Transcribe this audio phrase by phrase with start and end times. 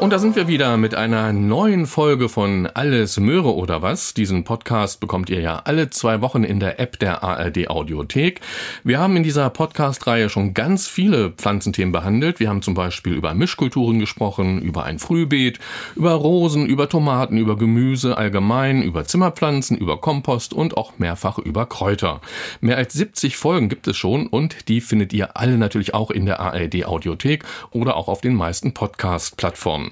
[0.00, 4.14] Und da sind wir wieder mit einer neuen Folge von Alles Möhre oder was.
[4.14, 8.40] Diesen Podcast bekommt ihr ja alle zwei Wochen in der App der ARD Audiothek.
[8.82, 12.40] Wir haben in dieser Podcast-Reihe schon ganz viele Pflanzenthemen behandelt.
[12.40, 15.58] Wir haben zum Beispiel über Mischkulturen gesprochen, über ein Frühbeet,
[15.96, 21.66] über Rosen, über Tomaten, über Gemüse allgemein, über Zimmerpflanzen, über Kompost und auch mehrfach über
[21.66, 22.22] Kräuter.
[22.62, 26.24] Mehr als 70 Folgen gibt es schon und die findet ihr alle natürlich auch in
[26.24, 29.89] der ARD Audiothek oder auch auf den meisten Podcast-Plattformen.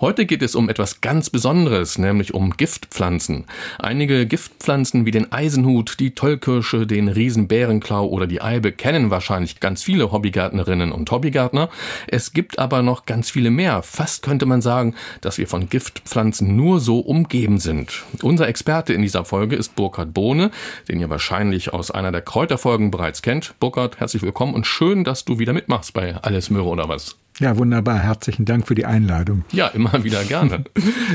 [0.00, 3.46] Heute geht es um etwas ganz Besonderes, nämlich um Giftpflanzen.
[3.78, 9.82] Einige Giftpflanzen wie den Eisenhut, die Tollkirsche, den Riesenbärenklau oder die Eibe kennen wahrscheinlich ganz
[9.82, 11.68] viele Hobbygärtnerinnen und Hobbygärtner.
[12.06, 13.82] Es gibt aber noch ganz viele mehr.
[13.82, 18.04] Fast könnte man sagen, dass wir von Giftpflanzen nur so umgeben sind.
[18.22, 20.50] Unser Experte in dieser Folge ist Burkhard Bohne,
[20.88, 23.54] den ihr wahrscheinlich aus einer der Kräuterfolgen bereits kennt.
[23.60, 27.19] Burkhard, herzlich willkommen und schön, dass du wieder mitmachst bei Alles Möhre oder was.
[27.40, 27.98] Ja, wunderbar.
[27.98, 29.44] Herzlichen Dank für die Einladung.
[29.50, 30.64] Ja, immer wieder gerne.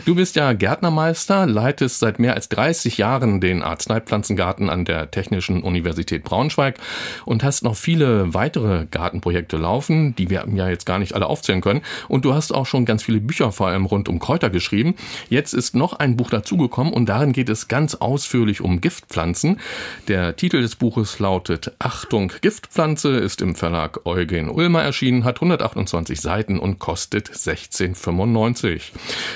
[0.05, 5.61] Du bist ja Gärtnermeister, leitest seit mehr als 30 Jahren den Arzneipflanzengarten an der Technischen
[5.61, 6.79] Universität Braunschweig
[7.25, 11.61] und hast noch viele weitere Gartenprojekte laufen, die wir ja jetzt gar nicht alle aufzählen
[11.61, 11.81] können.
[12.07, 14.95] Und du hast auch schon ganz viele Bücher vor allem rund um Kräuter geschrieben.
[15.29, 19.59] Jetzt ist noch ein Buch dazugekommen und darin geht es ganz ausführlich um Giftpflanzen.
[20.07, 26.14] Der Titel des Buches lautet Achtung Giftpflanze, ist im Verlag Eugen Ulmer erschienen, hat 128
[26.15, 28.81] 120 Seiten und kostet 16,95.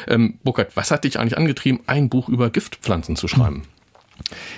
[0.07, 3.63] Ähm, Burkhard, was hat dich eigentlich angetrieben, ein Buch über Giftpflanzen zu schreiben?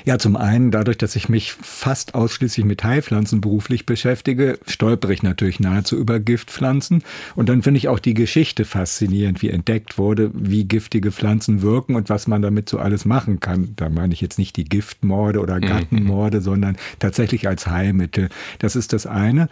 [0.05, 5.23] Ja, zum einen, dadurch, dass ich mich fast ausschließlich mit Heilpflanzen beruflich beschäftige, stolpere ich
[5.23, 7.03] natürlich nahezu über Giftpflanzen.
[7.35, 11.95] Und dann finde ich auch die Geschichte faszinierend, wie entdeckt wurde, wie giftige Pflanzen wirken
[11.95, 13.73] und was man damit so alles machen kann.
[13.75, 15.61] Da meine ich jetzt nicht die Giftmorde oder mhm.
[15.61, 16.43] Gattenmorde, mhm.
[16.43, 18.29] sondern tatsächlich als Heilmittel.
[18.59, 19.49] Das ist das eine.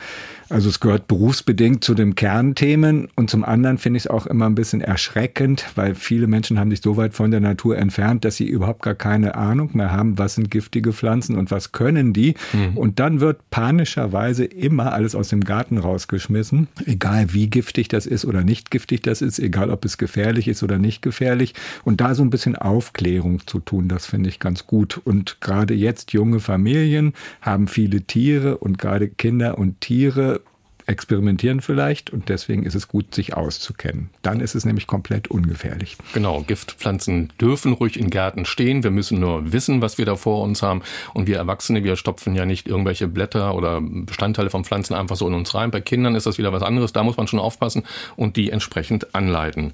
[0.49, 3.09] Also es gehört berufsbedingt zu den Kernthemen.
[3.15, 6.71] Und zum anderen finde ich es auch immer ein bisschen erschreckend, weil viele Menschen haben
[6.71, 9.98] sich so weit von der Natur entfernt, dass sie überhaupt gar keine Ahnung mehr haben,
[10.03, 12.35] was sind giftige Pflanzen und was können die.
[12.53, 12.77] Mhm.
[12.77, 18.25] Und dann wird panischerweise immer alles aus dem Garten rausgeschmissen, egal wie giftig das ist
[18.25, 21.53] oder nicht giftig das ist, egal ob es gefährlich ist oder nicht gefährlich.
[21.83, 24.99] Und da so ein bisschen Aufklärung zu tun, das finde ich ganz gut.
[25.03, 30.41] Und gerade jetzt junge Familien haben viele Tiere und gerade Kinder und Tiere
[30.89, 34.09] experimentieren vielleicht und deswegen ist es gut, sich auszukennen.
[34.23, 35.97] Dann ist es nämlich komplett ungefährlich.
[36.13, 38.83] Genau, Giftpflanzen dürfen ruhig in Gärten stehen.
[38.83, 40.81] Wir müssen nur wissen, was wir da vor uns haben.
[41.13, 45.27] Und wir Erwachsene, wir stopfen ja nicht irgendwelche Blätter oder Bestandteile von Pflanzen einfach so
[45.27, 45.69] in uns rein.
[45.69, 46.91] Bei Kindern ist das wieder was anderes.
[46.91, 47.83] Da muss man schon aufpassen
[48.15, 49.73] und die entsprechend anleiten.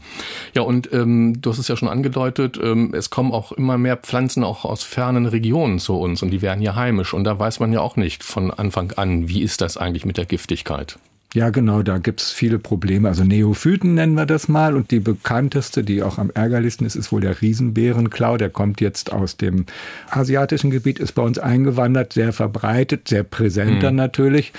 [0.54, 3.96] Ja, und ähm, du hast es ja schon angedeutet, ähm, es kommen auch immer mehr
[3.96, 7.14] Pflanzen auch aus fernen Regionen zu uns und die werden hier heimisch.
[7.14, 10.18] Und da weiß man ja auch nicht von Anfang an, wie ist das eigentlich mit
[10.18, 10.98] der Giftigkeit.
[11.36, 13.10] Ja, genau, da gibt's viele Probleme.
[13.10, 14.74] Also Neophyten nennen wir das mal.
[14.74, 18.38] Und die bekannteste, die auch am ärgerlichsten ist, ist wohl der Riesenbärenklau.
[18.38, 19.66] Der kommt jetzt aus dem
[20.10, 23.98] asiatischen Gebiet, ist bei uns eingewandert, sehr verbreitet, sehr präsenter mhm.
[23.98, 24.54] natürlich.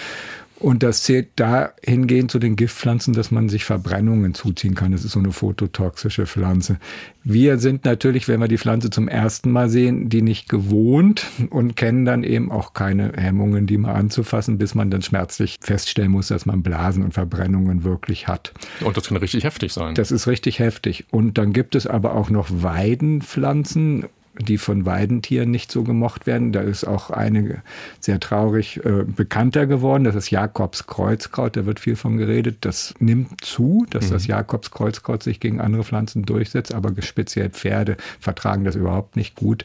[0.59, 4.93] Und das zählt dahingehend zu den Giftpflanzen, dass man sich Verbrennungen zuziehen kann.
[4.93, 6.78] Das ist so eine phototoxische Pflanze.
[7.25, 11.77] Wir sind natürlich, wenn wir die Pflanze zum ersten Mal sehen, die nicht gewohnt und
[11.77, 16.28] kennen dann eben auch keine Hemmungen, die mal anzufassen, bis man dann schmerzlich feststellen muss,
[16.28, 18.55] dass man Blasen und Verbrennungen wirklich hat.
[18.81, 19.94] Und das kann richtig heftig sein.
[19.94, 21.05] Das ist richtig heftig.
[21.11, 24.06] Und dann gibt es aber auch noch Weidenpflanzen
[24.39, 26.53] die von Weidentieren nicht so gemocht werden.
[26.53, 27.63] Da ist auch eine
[28.01, 30.05] sehr traurig äh, bekannter geworden.
[30.05, 31.57] Das ist Jakobs Kreuzkraut.
[31.57, 32.59] Da wird viel von geredet.
[32.61, 34.11] Das nimmt zu, dass mhm.
[34.11, 36.75] das Jakobs Kreuzkraut sich gegen andere Pflanzen durchsetzt.
[36.75, 39.65] Aber speziell Pferde vertragen das überhaupt nicht gut.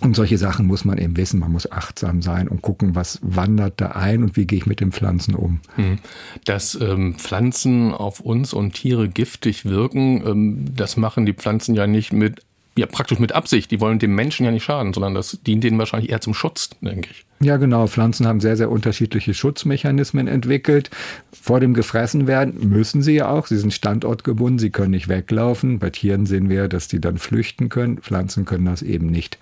[0.00, 1.40] Und solche Sachen muss man eben wissen.
[1.40, 4.80] Man muss achtsam sein und gucken, was wandert da ein und wie gehe ich mit
[4.80, 5.60] den Pflanzen um.
[5.76, 5.98] Mhm.
[6.44, 11.86] Dass ähm, Pflanzen auf uns und Tiere giftig wirken, ähm, das machen die Pflanzen ja
[11.86, 12.42] nicht mit
[12.80, 13.70] ja praktisch mit Absicht.
[13.70, 16.70] Die wollen dem Menschen ja nicht schaden, sondern das dient denen wahrscheinlich eher zum Schutz,
[16.80, 17.26] denke ich.
[17.42, 17.86] Ja, genau.
[17.86, 20.90] Pflanzen haben sehr, sehr unterschiedliche Schutzmechanismen entwickelt.
[21.32, 23.46] Vor dem gefressen werden müssen sie ja auch.
[23.46, 24.58] Sie sind standortgebunden.
[24.58, 25.78] Sie können nicht weglaufen.
[25.78, 27.96] Bei Tieren sehen wir, dass die dann flüchten können.
[27.96, 29.38] Pflanzen können das eben nicht.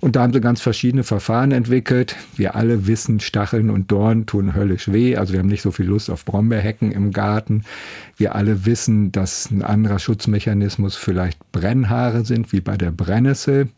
[0.00, 2.16] Und da haben sie ganz verschiedene Verfahren entwickelt.
[2.34, 5.16] Wir alle wissen, Stacheln und Dorn tun höllisch weh.
[5.16, 7.64] Also wir haben nicht so viel Lust auf Brombeerhecken im Garten.
[8.16, 13.68] Wir alle wissen, dass ein anderer Schutzmechanismus vielleicht Brennhaare sind, wie bei der Brennnessel.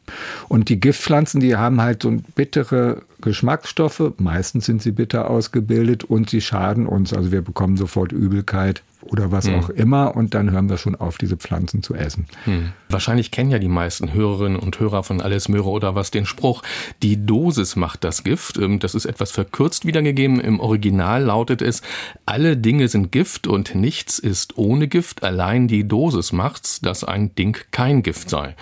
[0.48, 4.12] Und die Giftpflanzen, die haben halt so bittere Geschmacksstoffe.
[4.18, 7.12] Meistens sind sie bitter ausgebildet und sie schaden uns.
[7.12, 9.54] Also wir bekommen sofort Übelkeit oder was hm.
[9.56, 12.26] auch immer und dann hören wir schon auf, diese Pflanzen zu essen.
[12.44, 12.72] Hm.
[12.88, 16.62] Wahrscheinlich kennen ja die meisten Hörerinnen und Hörer von Alles Möhre oder was den Spruch,
[17.02, 18.58] die Dosis macht das Gift.
[18.58, 20.40] Ähm, das ist etwas verkürzt wiedergegeben.
[20.40, 21.82] Im Original lautet es,
[22.26, 27.34] alle Dinge sind Gift und nichts ist ohne Gift, allein die Dosis macht's, dass ein
[27.34, 28.54] Ding kein Gift sei.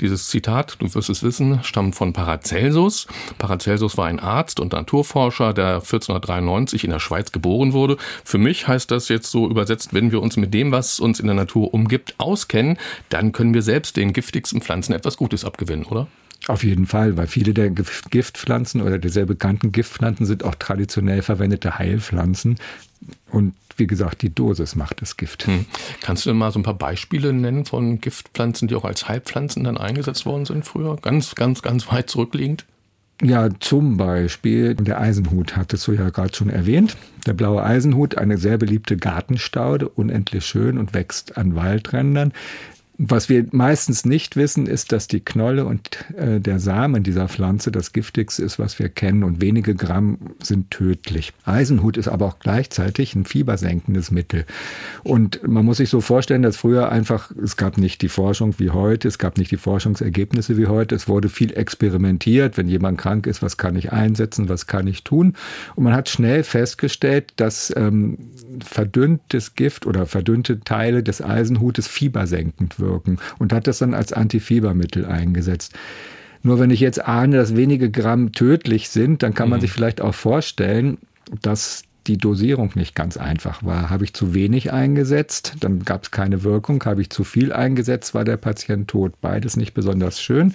[0.00, 3.06] Dieses Zitat, du wirst es wissen, stammt von Paracelsus.
[3.38, 7.96] Paracelsus war ein Arzt und Naturforscher, der 1493 in der Schweiz geboren wurde.
[8.24, 11.26] Für mich heißt das jetzt so übersetzt, wenn wir uns mit dem, was uns in
[11.26, 12.78] der Natur umgibt, auskennen,
[13.08, 16.06] dann können wir selbst den giftigsten Pflanzen etwas Gutes abgewinnen, oder?
[16.46, 21.20] Auf jeden Fall, weil viele der Giftpflanzen oder der sehr bekannten Giftpflanzen sind auch traditionell
[21.20, 22.58] verwendete Heilpflanzen.
[23.30, 25.46] Und wie gesagt, die Dosis macht das Gift.
[25.46, 25.66] Hm.
[26.00, 29.64] Kannst du denn mal so ein paar Beispiele nennen von Giftpflanzen, die auch als Heilpflanzen
[29.64, 30.96] dann eingesetzt worden sind früher?
[30.96, 32.64] Ganz, ganz, ganz weit zurückliegend?
[33.22, 36.96] Ja, zum Beispiel der Eisenhut, hattest du ja gerade schon erwähnt.
[37.26, 42.32] Der blaue Eisenhut, eine sehr beliebte Gartenstaude, unendlich schön und wächst an Waldrändern.
[43.02, 47.72] Was wir meistens nicht wissen, ist, dass die Knolle und äh, der Samen dieser Pflanze
[47.72, 51.32] das giftigste ist, was wir kennen und wenige Gramm sind tödlich.
[51.46, 54.44] Eisenhut ist aber auch gleichzeitig ein fiebersenkendes Mittel.
[55.02, 58.68] Und man muss sich so vorstellen, dass früher einfach, es gab nicht die Forschung wie
[58.68, 62.58] heute, es gab nicht die Forschungsergebnisse wie heute, es wurde viel experimentiert.
[62.58, 65.36] Wenn jemand krank ist, was kann ich einsetzen, was kann ich tun?
[65.74, 68.18] Und man hat schnell festgestellt, dass ähm,
[68.62, 74.12] verdünntes Gift oder verdünnte Teile des Eisenhutes fiebersenkend wirken wirken und hat das dann als
[74.12, 75.72] Antifiebermittel eingesetzt.
[76.42, 79.62] Nur wenn ich jetzt ahne, dass wenige Gramm tödlich sind, dann kann man mhm.
[79.62, 80.98] sich vielleicht auch vorstellen,
[81.42, 83.90] dass die Dosierung nicht ganz einfach war.
[83.90, 86.82] Habe ich zu wenig eingesetzt, dann gab es keine Wirkung.
[86.84, 89.12] Habe ich zu viel eingesetzt, war der Patient tot.
[89.20, 90.54] Beides nicht besonders schön.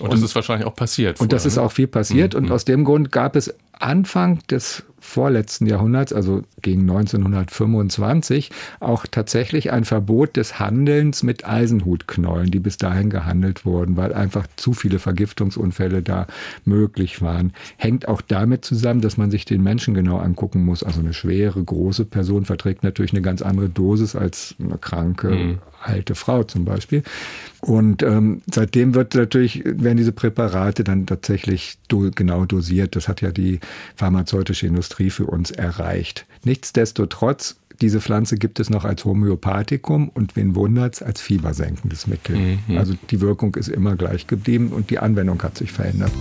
[0.00, 1.20] Und, und das ist wahrscheinlich auch passiert.
[1.20, 1.62] Und das ist ne?
[1.62, 2.34] auch viel passiert.
[2.34, 2.44] Mhm.
[2.44, 8.50] Und aus dem Grund gab es Anfang des vorletzten Jahrhunderts, also gegen 1925,
[8.80, 14.46] auch tatsächlich ein Verbot des Handelns mit Eisenhutknollen, die bis dahin gehandelt wurden, weil einfach
[14.56, 16.26] zu viele Vergiftungsunfälle da
[16.64, 17.52] möglich waren.
[17.76, 20.82] Hängt auch damit zusammen, dass man sich den Menschen genau angucken muss.
[20.82, 25.58] Also eine schwere, große Person verträgt natürlich eine ganz andere Dosis als eine kranke, mhm.
[25.86, 27.02] Alte Frau zum Beispiel.
[27.60, 32.96] Und ähm, seitdem wird natürlich, werden diese Präparate dann tatsächlich do, genau dosiert.
[32.96, 33.60] Das hat ja die
[33.96, 36.26] pharmazeutische Industrie für uns erreicht.
[36.44, 42.36] Nichtsdestotrotz, diese Pflanze gibt es noch als Homöopathikum und wen wundert's, als fiebersenkendes Mittel.
[42.36, 42.78] Mhm.
[42.78, 46.12] Also die Wirkung ist immer gleich geblieben und die Anwendung hat sich verändert.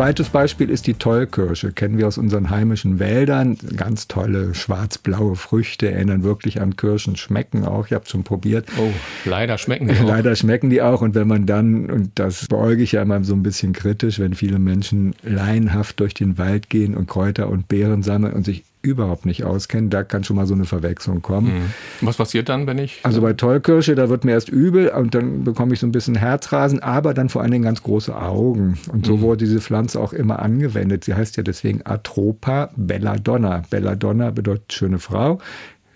[0.00, 1.72] Zweites Beispiel ist die Tollkirsche.
[1.72, 3.58] Kennen wir aus unseren heimischen Wäldern.
[3.76, 7.84] Ganz tolle schwarz-blaue Früchte, erinnern wirklich an Kirschen, schmecken auch.
[7.84, 8.66] Ich habe schon probiert.
[8.78, 8.90] Oh,
[9.26, 10.04] leider schmecken die auch.
[10.08, 11.02] Leider schmecken die auch.
[11.02, 14.32] Und wenn man dann, und das beäuge ich ja immer so ein bisschen kritisch, wenn
[14.32, 19.26] viele Menschen laienhaft durch den Wald gehen und Kräuter und Beeren sammeln und sich überhaupt
[19.26, 21.54] nicht auskennen, da kann schon mal so eine Verwechslung kommen.
[22.00, 22.06] Mhm.
[22.06, 23.00] Was passiert dann, wenn ich?
[23.02, 26.14] Also bei Tollkirsche, da wird mir erst übel und dann bekomme ich so ein bisschen
[26.14, 28.78] Herzrasen, aber dann vor allen Dingen ganz große Augen.
[28.92, 29.20] Und so mhm.
[29.22, 31.04] wurde diese Pflanze auch immer angewendet.
[31.04, 33.62] Sie heißt ja deswegen Atropa belladonna.
[33.68, 35.40] Belladonna bedeutet schöne Frau.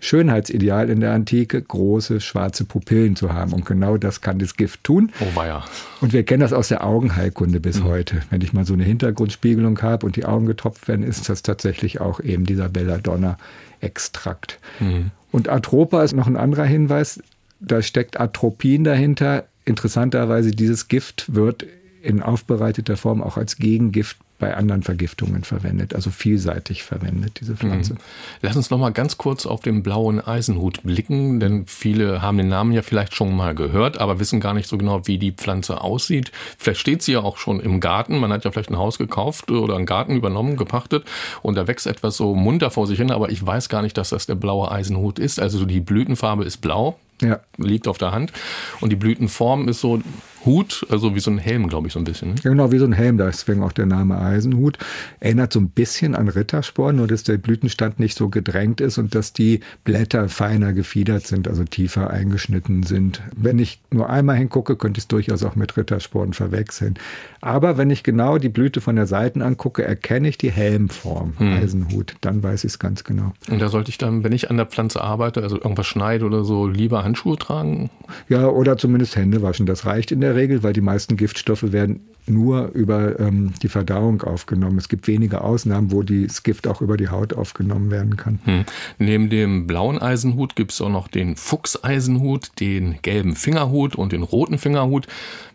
[0.05, 3.53] Schönheitsideal in der Antike, große schwarze Pupillen zu haben.
[3.53, 5.11] Und genau das kann das Gift tun.
[5.19, 5.65] Oh weia.
[6.01, 7.85] Und wir kennen das aus der Augenheilkunde bis mhm.
[7.85, 8.21] heute.
[8.29, 12.01] Wenn ich mal so eine Hintergrundspiegelung habe und die Augen getropft werden, ist das tatsächlich
[12.01, 14.59] auch eben dieser Belladonna-Extrakt.
[14.79, 15.11] Mhm.
[15.31, 17.21] Und Atropa ist noch ein anderer Hinweis.
[17.59, 19.45] Da steckt Atropin dahinter.
[19.65, 21.65] Interessanterweise, dieses Gift wird
[22.01, 27.93] in aufbereiteter Form auch als Gegengift bei anderen Vergiftungen verwendet, also vielseitig verwendet, diese Pflanze.
[27.93, 27.99] Mhm.
[28.41, 32.49] Lass uns noch mal ganz kurz auf den blauen Eisenhut blicken, denn viele haben den
[32.49, 35.79] Namen ja vielleicht schon mal gehört, aber wissen gar nicht so genau, wie die Pflanze
[35.79, 36.33] aussieht.
[36.57, 39.49] Vielleicht steht sie ja auch schon im Garten, man hat ja vielleicht ein Haus gekauft
[39.51, 41.05] oder einen Garten übernommen, gepachtet
[41.41, 44.09] und da wächst etwas so munter vor sich hin, aber ich weiß gar nicht, dass
[44.09, 45.39] das der blaue Eisenhut ist.
[45.39, 47.39] Also die Blütenfarbe ist blau, ja.
[47.57, 48.33] liegt auf der Hand
[48.81, 50.01] und die Blütenform ist so
[50.45, 52.29] Hut, also wie so ein Helm, glaube ich, so ein bisschen.
[52.29, 52.35] Ne?
[52.43, 54.77] Genau, wie so ein Helm, deswegen auch der Name Eisenhut.
[55.19, 59.15] Erinnert so ein bisschen an Rittersporn, nur dass der Blütenstand nicht so gedrängt ist und
[59.15, 63.21] dass die Blätter feiner gefiedert sind, also tiefer eingeschnitten sind.
[63.35, 66.95] Wenn ich nur einmal hingucke, könnte ich es durchaus auch mit Rittersporn verwechseln.
[67.41, 71.53] Aber wenn ich genau die Blüte von der Seite angucke, erkenne ich die Helmform, hm.
[71.53, 72.15] Eisenhut.
[72.21, 73.33] Dann weiß ich es ganz genau.
[73.49, 76.43] Und da sollte ich dann, wenn ich an der Pflanze arbeite, also irgendwas schneide oder
[76.43, 77.89] so, lieber Handschuhe tragen?
[78.29, 79.65] Ja, oder zumindest Hände waschen.
[79.65, 83.67] Das reicht in der der Regel, weil die meisten Giftstoffe werden nur über ähm, die
[83.67, 84.77] Verdauung aufgenommen.
[84.77, 88.39] Es gibt wenige Ausnahmen, wo das Gift auch über die Haut aufgenommen werden kann.
[88.45, 88.65] Hm.
[88.97, 94.23] Neben dem blauen Eisenhut gibt es auch noch den Fuchseisenhut, den gelben Fingerhut und den
[94.23, 95.07] roten Fingerhut.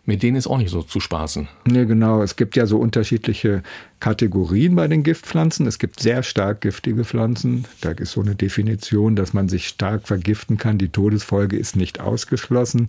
[0.07, 1.49] Mit denen ist auch nicht so zu spaßen.
[1.67, 2.23] Nee, genau.
[2.23, 3.63] Es gibt ja so unterschiedliche
[4.01, 5.67] Kategorien bei den Giftpflanzen.
[5.67, 7.65] Es gibt sehr stark giftige Pflanzen.
[7.81, 10.79] Da ist so eine Definition, dass man sich stark vergiften kann.
[10.79, 12.89] Die Todesfolge ist nicht ausgeschlossen.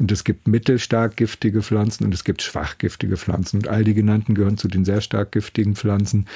[0.00, 3.58] Und es gibt mittelstark giftige Pflanzen und es gibt schwach giftige Pflanzen.
[3.58, 6.26] Und all die genannten gehören zu den sehr stark giftigen Pflanzen,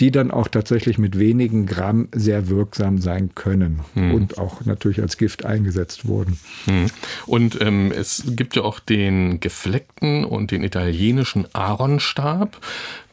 [0.00, 4.12] die dann auch tatsächlich mit wenigen Gramm sehr wirksam sein können hm.
[4.12, 6.40] und auch natürlich als Gift eingesetzt wurden.
[6.64, 6.86] Hm.
[7.26, 12.60] Und ähm, es gibt ja auch den gefleckten und den italienischen Aaronstab,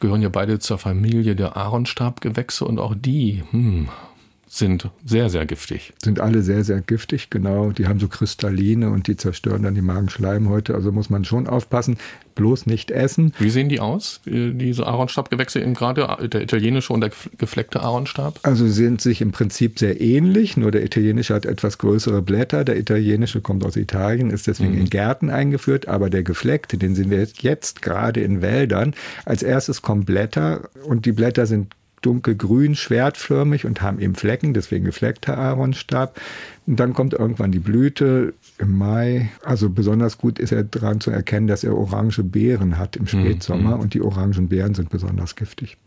[0.00, 3.88] gehören ja beide zur Familie der Aaronstabgewächse und auch die hm,
[4.54, 5.94] sind sehr, sehr giftig.
[6.04, 7.70] Sind alle sehr, sehr giftig, genau.
[7.70, 10.74] Die haben so Kristalline und die zerstören dann die Magenschleimhäute.
[10.74, 11.96] Also muss man schon aufpassen,
[12.34, 13.32] bloß nicht essen.
[13.38, 18.40] Wie sehen die aus, diese Aaronstabgewächse, gerade der italienische und der gefleckte Aaronstab?
[18.42, 22.64] Also sie sind sich im Prinzip sehr ähnlich, nur der italienische hat etwas größere Blätter.
[22.64, 24.80] Der italienische kommt aus Italien, ist deswegen mhm.
[24.80, 28.92] in Gärten eingeführt, aber der gefleckte, den sehen wir jetzt gerade in Wäldern.
[29.24, 34.84] Als erstes kommen Blätter und die Blätter sind dunkelgrün, schwertförmig und haben eben Flecken, deswegen
[34.84, 36.20] gefleckter Aaronstab.
[36.66, 39.30] Und dann kommt irgendwann die Blüte im Mai.
[39.44, 43.08] Also besonders gut ist er daran zu erkennen, dass er orange Beeren hat im mhm,
[43.08, 43.80] Spätsommer mhm.
[43.80, 45.78] und die orangen Beeren sind besonders giftig.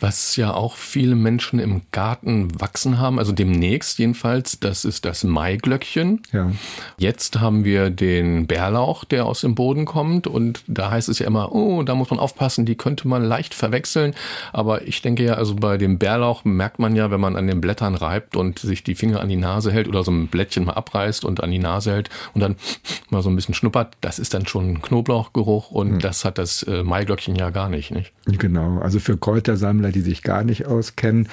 [0.00, 5.24] Was ja auch viele Menschen im Garten wachsen haben, also demnächst jedenfalls, das ist das
[5.24, 6.22] Maiglöckchen.
[6.32, 6.52] Ja.
[6.98, 11.26] Jetzt haben wir den Bärlauch, der aus dem Boden kommt und da heißt es ja
[11.26, 14.14] immer, oh, da muss man aufpassen, die könnte man leicht verwechseln.
[14.52, 17.60] Aber ich denke ja, also bei dem Bärlauch merkt man ja, wenn man an den
[17.60, 20.74] Blättern reibt und sich die Finger an die Nase hält oder so ein Blättchen mal
[20.74, 22.56] abreißt und an die Nase hält und dann
[23.08, 25.98] mal so ein bisschen schnuppert, das ist dann schon Knoblauchgeruch und mhm.
[26.00, 28.12] das hat das äh, Maiglöckchen ja gar nicht, nicht?
[28.26, 31.28] Genau, also für Kräutersammler, die sich gar nicht auskennen,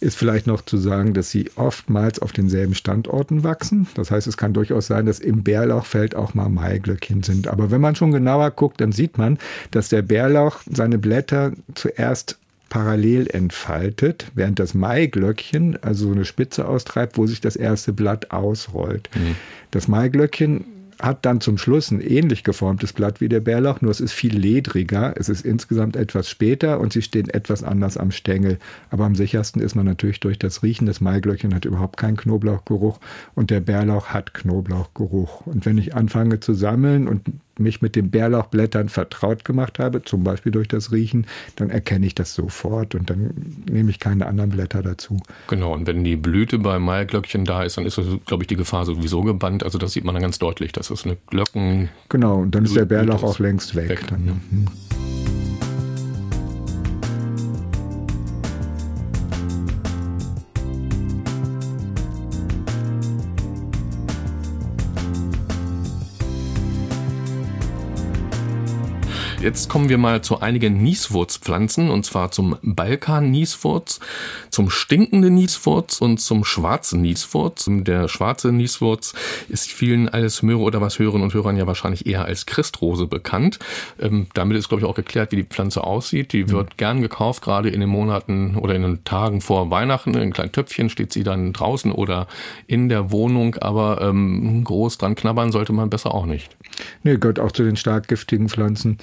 [0.00, 3.86] ist vielleicht noch zu sagen, dass sie oftmals auf denselben Standorten wachsen.
[3.94, 7.48] Das heißt, es kann durchaus sein, dass im Bärlauchfeld auch mal Maiglöckchen sind.
[7.48, 9.38] Aber wenn man schon genauer guckt, dann sieht man,
[9.70, 12.38] dass der Bärlauch seine Blätter zuerst
[12.70, 18.30] parallel entfaltet, während das Maiglöckchen also so eine Spitze austreibt, wo sich das erste Blatt
[18.30, 19.10] ausrollt.
[19.14, 19.34] Mhm.
[19.72, 20.64] Das Maiglöckchen
[21.00, 24.36] hat dann zum Schluss ein ähnlich geformtes Blatt wie der Bärlauch, nur es ist viel
[24.36, 28.58] ledriger, es ist insgesamt etwas später und sie stehen etwas anders am Stängel.
[28.90, 30.86] Aber am sichersten ist man natürlich durch das Riechen.
[30.86, 32.98] Das Maiglöckchen hat überhaupt keinen Knoblauchgeruch
[33.34, 35.46] und der Bärlauch hat Knoblauchgeruch.
[35.46, 37.22] Und wenn ich anfange zu sammeln und
[37.58, 42.14] mich mit den Bärlauchblättern vertraut gemacht habe, zum Beispiel durch das Riechen, dann erkenne ich
[42.14, 43.30] das sofort und dann
[43.70, 45.20] nehme ich keine anderen Blätter dazu.
[45.48, 48.84] Genau, und wenn die Blüte beim Maiglöckchen da ist, dann ist, glaube ich, die Gefahr
[48.84, 49.62] sowieso gebannt.
[49.62, 51.88] Also das sieht man dann ganz deutlich, dass es eine Glöcken.
[52.08, 53.88] Genau, und dann ist der Bärlauch auch längst weg.
[53.88, 55.27] weg dann, ja.
[69.40, 74.00] Jetzt kommen wir mal zu einigen Nieswurzpflanzen und zwar zum Balkan-Nieswurz,
[74.50, 77.66] zum stinkenden Nieswurz und zum schwarzen Nieswurz.
[77.68, 79.14] Der schwarze Nieswurz
[79.48, 83.60] ist vielen alles Möhre oder was Hörerinnen und Hörern ja wahrscheinlich eher als Christrose bekannt.
[84.00, 86.32] Ähm, damit ist, glaube ich, auch geklärt, wie die Pflanze aussieht.
[86.32, 86.76] Die wird mhm.
[86.76, 90.14] gern gekauft, gerade in den Monaten oder in den Tagen vor Weihnachten.
[90.14, 92.26] In kleinen Töpfchen steht sie dann draußen oder
[92.66, 96.56] in der Wohnung, aber ähm, groß dran knabbern sollte man besser auch nicht.
[97.04, 98.98] Nee, gehört auch zu den stark giftigen Pflanzen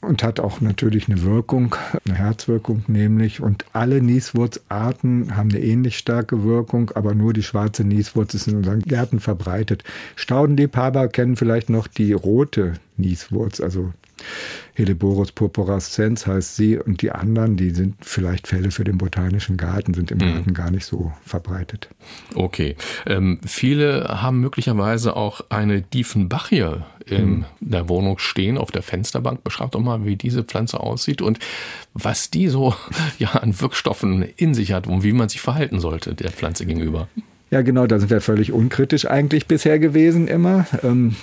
[0.00, 1.74] und hat auch natürlich eine Wirkung,
[2.06, 3.40] eine Herzwirkung nämlich.
[3.40, 8.56] Und alle Nieswurzarten haben eine ähnlich starke Wirkung, aber nur die schwarze Nieswurz ist in
[8.56, 9.84] unseren Gärten verbreitet.
[10.16, 13.92] Staudenliebhaber kennen vielleicht noch die rote Nieswurz, also
[14.74, 19.94] Helleborus purpurascens heißt sie und die anderen, die sind vielleicht Fälle für den botanischen Garten,
[19.94, 20.34] sind im mhm.
[20.34, 21.88] Garten gar nicht so verbreitet.
[22.34, 22.76] Okay.
[23.06, 27.44] Ähm, viele haben möglicherweise auch eine Diefenbachie in mhm.
[27.60, 29.42] der Wohnung stehen, auf der Fensterbank.
[29.42, 31.38] Beschreibt doch mal, wie diese Pflanze aussieht und
[31.94, 32.74] was die so
[33.18, 37.08] ja, an Wirkstoffen in sich hat und wie man sich verhalten sollte der Pflanze gegenüber.
[37.50, 40.66] Ja, genau, da sind wir völlig unkritisch eigentlich bisher gewesen immer.
[40.82, 41.16] Ähm,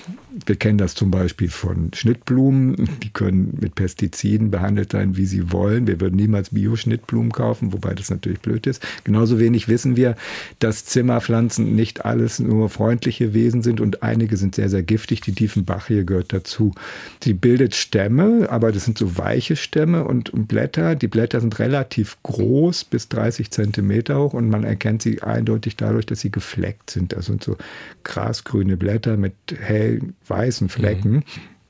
[0.46, 2.90] wir kennen das zum Beispiel von Schnittblumen.
[3.04, 5.88] Die können mit Pestiziden behandelt sein, wie sie wollen.
[5.88, 8.86] Wir würden niemals Bio-Schnittblumen kaufen, wobei das natürlich blöd ist.
[9.04, 10.16] Genauso wenig wissen wir,
[10.60, 15.22] dass Zimmerpflanzen nicht alles nur freundliche Wesen sind und einige sind sehr, sehr giftig.
[15.22, 16.74] Die Diefenbachie gehört dazu.
[17.24, 20.96] Sie bildet Stämme, aber das sind so weiche Stämme und Blätter.
[20.96, 26.06] Die Blätter sind relativ groß, bis 30 Zentimeter hoch und man erkennt sie eindeutig dadurch,
[26.06, 27.14] dass sie gefleckt sind.
[27.14, 27.58] Das sind so
[28.04, 31.12] grasgrüne Blätter mit hell weißen Flecken.
[31.12, 31.24] Mhm.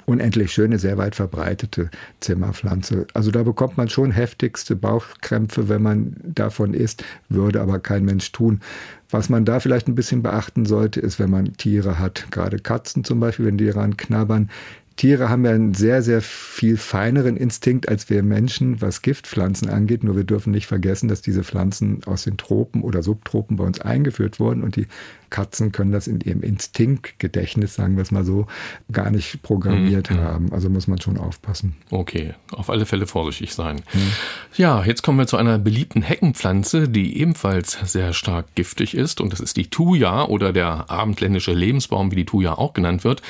[0.07, 3.07] unendlich schöne, sehr weit verbreitete Zimmerpflanze.
[3.15, 8.31] Also da bekommt man schon heftigste Bauchkrämpfe, wenn man davon isst, würde aber kein Mensch
[8.31, 8.61] tun.
[9.09, 13.03] Was man da vielleicht ein bisschen beachten sollte, ist, wenn man Tiere hat, gerade Katzen
[13.03, 14.49] zum Beispiel, wenn die daran knabbern,
[14.95, 20.05] Tiere haben ja einen sehr, sehr viel feineren Instinkt als wir Menschen, was Giftpflanzen angeht.
[20.05, 23.81] Nur wir dürfen nicht vergessen, dass diese Pflanzen aus den Tropen oder Subtropen bei uns
[23.81, 24.87] eingeführt wurden und die
[25.35, 28.47] Katzen können das in ihrem Instinktgedächtnis, sagen wir es mal so,
[28.89, 30.19] gar nicht programmiert mhm.
[30.19, 30.53] haben.
[30.53, 31.75] Also muss man schon aufpassen.
[31.91, 33.81] Okay, auf alle Fälle vorsichtig sein.
[33.93, 34.11] Mhm.
[34.55, 39.19] Ja, jetzt kommen wir zu einer beliebten Heckenpflanze, die ebenfalls sehr stark giftig ist.
[39.19, 43.21] Und das ist die Thuja oder der abendländische Lebensbaum, wie die Thuja auch genannt wird.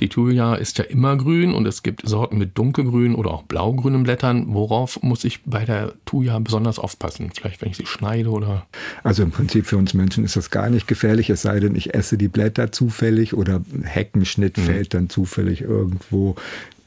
[0.00, 4.46] Die Thuja ist ja immergrün und es gibt Sorten mit dunkelgrünen oder auch blaugrünen Blättern.
[4.52, 7.30] Worauf muss ich bei der Thuja besonders aufpassen?
[7.32, 8.66] Vielleicht, wenn ich sie schneide oder?
[9.04, 11.30] Also im Prinzip für uns Menschen ist das gar nicht gefährlich.
[11.30, 14.62] Es sei denn, ich esse die Blätter zufällig oder Heckenschnitt mhm.
[14.62, 16.36] fällt dann zufällig irgendwo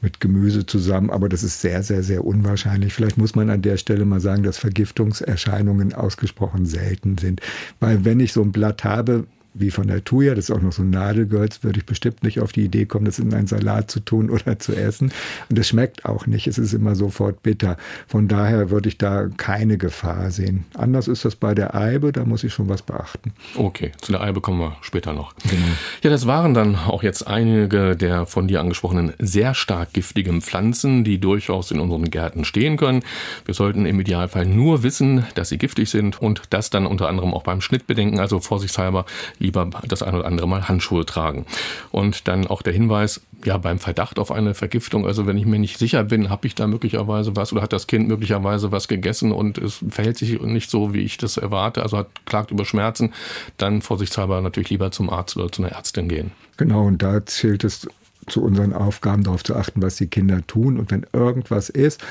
[0.02, 2.92] mit Gemüse zusammen, aber das ist sehr, sehr, sehr unwahrscheinlich.
[2.92, 7.40] Vielleicht muss man an der Stelle mal sagen, dass Vergiftungserscheinungen ausgesprochen selten sind.
[7.80, 9.26] Weil wenn ich so ein Blatt habe,
[9.58, 12.40] wie von der Thuja, das ist auch noch so ein Nadelgehölz, würde ich bestimmt nicht
[12.40, 15.12] auf die Idee kommen, das in einen Salat zu tun oder zu essen.
[15.48, 16.46] Und es schmeckt auch nicht.
[16.46, 17.76] Es ist immer sofort bitter.
[18.06, 20.64] Von daher würde ich da keine Gefahr sehen.
[20.74, 23.32] Anders ist das bei der Eibe, da muss ich schon was beachten.
[23.56, 25.34] Okay, zu der Eibe kommen wir später noch.
[25.42, 25.66] Genau.
[26.02, 31.04] Ja, das waren dann auch jetzt einige der von dir angesprochenen sehr stark giftigen Pflanzen,
[31.04, 33.02] die durchaus in unseren Gärten stehen können.
[33.44, 37.34] Wir sollten im Idealfall nur wissen, dass sie giftig sind und das dann unter anderem
[37.34, 38.20] auch beim Schnitt bedenken.
[38.20, 39.06] Also vorsichtshalber
[39.46, 41.46] lieber das ein oder andere Mal Handschuhe tragen.
[41.90, 45.58] Und dann auch der Hinweis, ja, beim Verdacht auf eine Vergiftung, also wenn ich mir
[45.58, 49.32] nicht sicher bin, habe ich da möglicherweise was oder hat das Kind möglicherweise was gegessen
[49.32, 53.12] und es verhält sich nicht so, wie ich das erwarte, also hat klagt über Schmerzen,
[53.56, 56.32] dann vorsichtshalber natürlich lieber zum Arzt oder zu einer Ärztin gehen.
[56.56, 57.88] Genau, und da zählt es
[58.26, 60.78] zu unseren Aufgaben darauf zu achten, was die Kinder tun.
[60.78, 62.02] Und wenn irgendwas ist,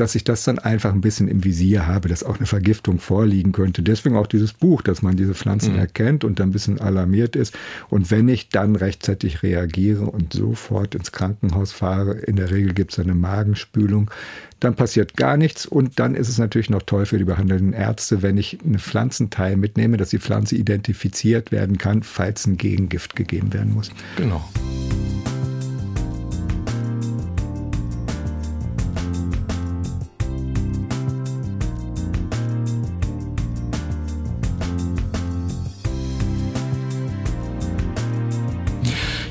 [0.00, 3.52] dass ich das dann einfach ein bisschen im Visier habe, dass auch eine Vergiftung vorliegen
[3.52, 3.82] könnte.
[3.82, 5.80] Deswegen auch dieses Buch, dass man diese Pflanzen mhm.
[5.80, 7.56] erkennt und dann ein bisschen alarmiert ist.
[7.90, 12.92] Und wenn ich dann rechtzeitig reagiere und sofort ins Krankenhaus fahre, in der Regel gibt
[12.92, 14.10] es eine Magenspülung,
[14.58, 15.66] dann passiert gar nichts.
[15.66, 19.56] Und dann ist es natürlich noch toll für die behandelnden Ärzte, wenn ich eine Pflanzenteil
[19.56, 23.90] mitnehme, dass die Pflanze identifiziert werden kann, falls ein Gegengift gegeben werden muss.
[24.16, 24.48] Genau.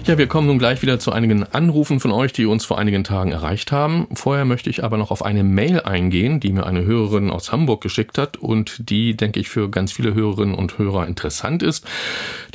[0.10, 3.04] Ja, wir kommen nun gleich wieder zu einigen Anrufen von euch, die uns vor einigen
[3.04, 4.08] Tagen erreicht haben.
[4.16, 7.82] Vorher möchte ich aber noch auf eine Mail eingehen, die mir eine Hörerin aus Hamburg
[7.82, 11.86] geschickt hat und die, denke ich, für ganz viele Hörerinnen und Hörer interessant ist.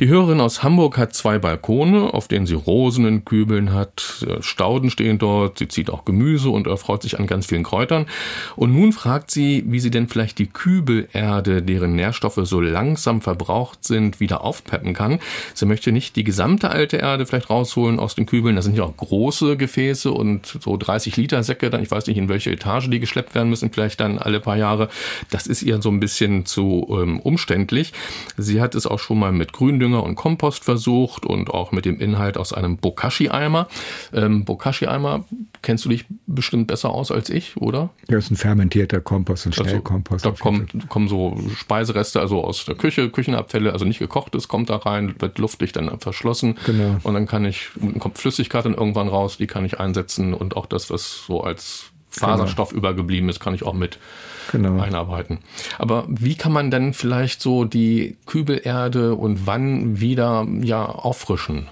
[0.01, 4.89] Die Hörerin aus Hamburg hat zwei Balkone, auf denen sie Rosen in Kübeln hat, Stauden
[4.89, 8.05] stehen dort, sie zieht auch Gemüse und erfreut sich an ganz vielen Kräutern.
[8.57, 13.85] Und nun fragt sie, wie sie denn vielleicht die Kübelerde, deren Nährstoffe so langsam verbraucht
[13.85, 15.19] sind, wieder aufpeppen kann.
[15.53, 18.55] Sie möchte nicht die gesamte alte Erde vielleicht rausholen aus den Kübeln.
[18.55, 22.17] Das sind ja auch große Gefäße und so 30 Liter Säcke, dann ich weiß nicht,
[22.17, 24.89] in welche Etage die geschleppt werden müssen, vielleicht dann alle paar Jahre.
[25.29, 27.93] Das ist ihr so ein bisschen zu ähm, umständlich.
[28.37, 31.99] Sie hat es auch schon mal mit Gründünger und Kompost versucht und auch mit dem
[31.99, 33.67] Inhalt aus einem Bokashi-Eimer.
[34.13, 35.25] Ähm, Bokashi-Eimer
[35.61, 37.89] kennst du dich bestimmt besser aus als ich, oder?
[38.07, 40.25] Ja, ist ein fermentierter Kompost, ein also, Schnellkompost.
[40.25, 44.77] Da kommt, kommen so Speisereste, also aus der Küche, Küchenabfälle, also nicht gekochtes, kommt da
[44.77, 46.57] rein, wird luftdicht dann verschlossen.
[46.65, 46.97] Genau.
[47.03, 47.69] Und dann kann ich,
[47.99, 51.87] kommt Flüssigkeit dann irgendwann raus, die kann ich einsetzen und auch das, was so als
[52.09, 52.79] Faserstoff genau.
[52.79, 53.99] übergeblieben ist, kann ich auch mit
[54.53, 54.79] genau.
[54.79, 55.39] einarbeiten.
[55.77, 61.67] Aber wie kann man denn vielleicht so die Kübelerde und wann wieder ja auffrischen?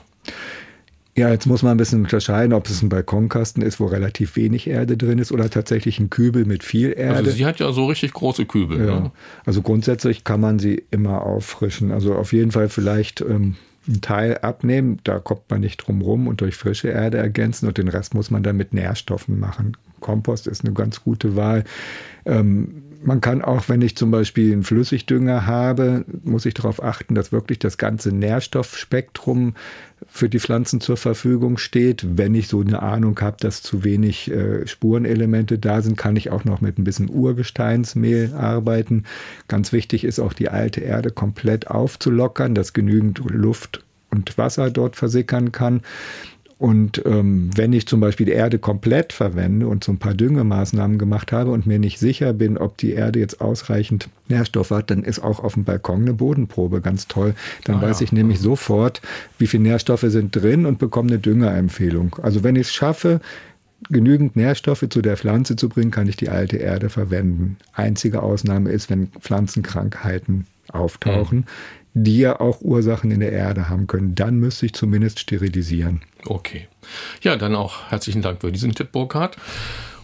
[1.16, 4.68] Ja, jetzt muss man ein bisschen unterscheiden, ob es ein Balkonkasten ist, wo relativ wenig
[4.68, 7.20] Erde drin ist, oder tatsächlich ein Kübel mit viel Erde.
[7.20, 8.86] Also sie hat ja so richtig große Kübel.
[8.86, 9.00] Ja.
[9.00, 9.12] Ne?
[9.46, 11.92] Also grundsätzlich kann man sie immer auffrischen.
[11.92, 13.56] Also auf jeden Fall vielleicht ähm,
[13.88, 17.78] einen Teil abnehmen, da kommt man nicht drum rum und durch frische Erde ergänzen und
[17.78, 19.78] den Rest muss man dann mit Nährstoffen machen.
[20.00, 21.64] Kompost ist eine ganz gute Wahl.
[22.26, 27.16] Ähm, man kann auch, wenn ich zum Beispiel einen Flüssigdünger habe, muss ich darauf achten,
[27.16, 29.56] dass wirklich das ganze Nährstoffspektrum
[30.08, 32.18] für die Pflanzen zur Verfügung steht.
[32.18, 36.30] Wenn ich so eine Ahnung habe, dass zu wenig äh, Spurenelemente da sind, kann ich
[36.30, 39.04] auch noch mit ein bisschen Urgesteinsmehl arbeiten.
[39.48, 44.96] Ganz wichtig ist auch die alte Erde komplett aufzulockern, dass genügend Luft und Wasser dort
[44.96, 45.82] versickern kann.
[46.58, 50.98] Und ähm, wenn ich zum Beispiel die Erde komplett verwende und so ein paar Düngemaßnahmen
[50.98, 55.04] gemacht habe und mir nicht sicher bin, ob die Erde jetzt ausreichend Nährstoff hat, dann
[55.04, 57.34] ist auch auf dem Balkon eine Bodenprobe ganz toll.
[57.66, 58.06] Dann ah, weiß ja.
[58.06, 59.02] ich nämlich sofort,
[59.38, 62.16] wie viele Nährstoffe sind drin und bekomme eine Düngerempfehlung.
[62.22, 63.20] Also wenn ich es schaffe,
[63.90, 67.58] genügend Nährstoffe zu der Pflanze zu bringen, kann ich die alte Erde verwenden.
[67.74, 71.40] Einzige Ausnahme ist, wenn Pflanzenkrankheiten auftauchen.
[71.40, 71.46] Mhm
[71.94, 74.16] die ja auch Ursachen in der Erde haben können.
[74.16, 76.02] Dann müsste ich zumindest sterilisieren.
[76.26, 76.68] Okay.
[77.22, 79.38] Ja, dann auch herzlichen Dank für diesen Tipp, Burkhard.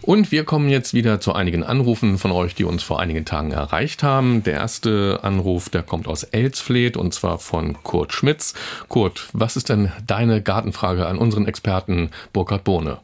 [0.02, 3.52] Und wir kommen jetzt wieder zu einigen Anrufen von euch, die uns vor einigen Tagen
[3.52, 4.42] erreicht haben.
[4.42, 8.54] Der erste Anruf, der kommt aus Elsfleth und zwar von Kurt Schmitz.
[8.88, 12.98] Kurt, was ist denn deine Gartenfrage an unseren Experten Burkhard Bohne?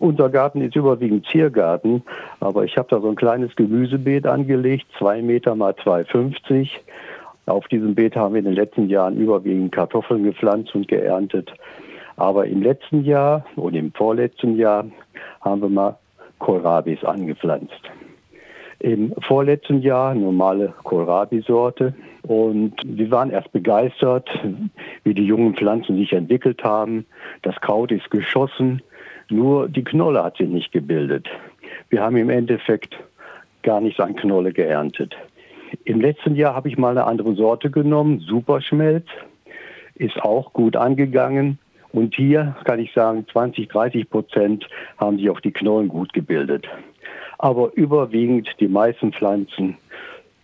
[0.00, 2.02] Unser Garten ist überwiegend Ziergarten,
[2.40, 6.68] aber ich habe da so ein kleines Gemüsebeet angelegt, zwei Meter mal 2,50
[7.50, 11.52] auf diesem Beet haben wir in den letzten Jahren überwiegend Kartoffeln gepflanzt und geerntet.
[12.16, 14.86] Aber im letzten Jahr und im vorletzten Jahr
[15.40, 15.96] haben wir mal
[16.38, 17.80] Kohlrabis angepflanzt.
[18.78, 21.94] Im vorletzten Jahr normale Kohlrabi-Sorte.
[22.22, 24.28] Und wir waren erst begeistert,
[25.04, 27.04] wie die jungen Pflanzen sich entwickelt haben.
[27.42, 28.82] Das Kraut ist geschossen,
[29.28, 31.28] nur die Knolle hat sich nicht gebildet.
[31.88, 32.96] Wir haben im Endeffekt
[33.62, 35.16] gar nichts an Knolle geerntet.
[35.84, 39.06] Im letzten Jahr habe ich mal eine andere Sorte genommen, Superschmelz,
[39.94, 41.58] ist auch gut angegangen.
[41.92, 46.66] Und hier kann ich sagen, 20, 30 Prozent haben sich auch die Knollen gut gebildet.
[47.38, 49.76] Aber überwiegend die meisten Pflanzen,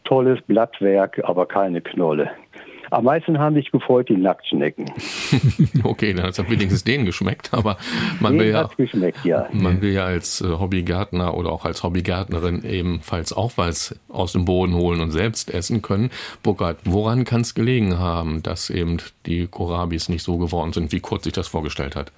[0.04, 2.30] tolles Blattwerk, aber keine Knolle.
[2.90, 4.86] Am meisten haben sich gefreut die Nacktschnecken.
[5.84, 7.76] okay, dann hat es wenigstens denen geschmeckt, aber
[8.20, 9.48] man den will ja, geschmeckt, ja.
[9.52, 14.44] man will ja als äh, Hobbygärtner oder auch als Hobbygärtnerin ebenfalls auch was aus dem
[14.44, 16.10] Boden holen und selbst essen können.
[16.42, 21.00] Burkhard, woran kann es gelegen haben, dass eben die Korabis nicht so geworden sind, wie
[21.00, 22.12] Kurt sich das vorgestellt hat?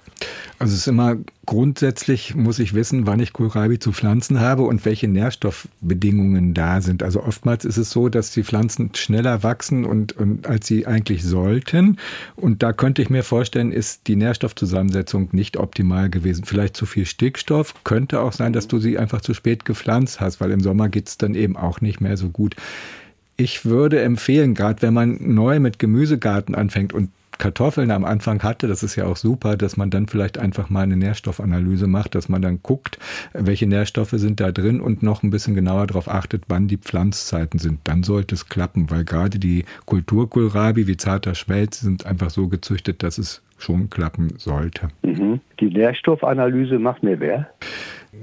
[0.59, 4.85] Also es ist immer grundsätzlich muss ich wissen, wann ich Kohlrabi zu pflanzen habe und
[4.85, 7.01] welche Nährstoffbedingungen da sind.
[7.01, 11.23] Also oftmals ist es so, dass die Pflanzen schneller wachsen und, und als sie eigentlich
[11.23, 11.97] sollten.
[12.35, 16.43] Und da könnte ich mir vorstellen, ist die Nährstoffzusammensetzung nicht optimal gewesen.
[16.43, 17.73] Vielleicht zu viel Stickstoff.
[17.85, 21.07] Könnte auch sein, dass du sie einfach zu spät gepflanzt hast, weil im Sommer geht
[21.07, 22.57] es dann eben auch nicht mehr so gut.
[23.37, 28.67] Ich würde empfehlen, gerade wenn man neu mit Gemüsegarten anfängt und Kartoffeln am Anfang hatte,
[28.67, 32.29] das ist ja auch super, dass man dann vielleicht einfach mal eine Nährstoffanalyse macht, dass
[32.29, 32.99] man dann guckt,
[33.33, 37.57] welche Nährstoffe sind da drin und noch ein bisschen genauer darauf achtet, wann die Pflanzzeiten
[37.57, 37.79] sind.
[37.85, 43.03] Dann sollte es klappen, weil gerade die Kulturkohlrabi wie zarter Schmelz sind einfach so gezüchtet,
[43.03, 44.89] dass es schon klappen sollte.
[45.03, 45.41] Mhm.
[45.59, 47.49] Die Nährstoffanalyse macht mir wer?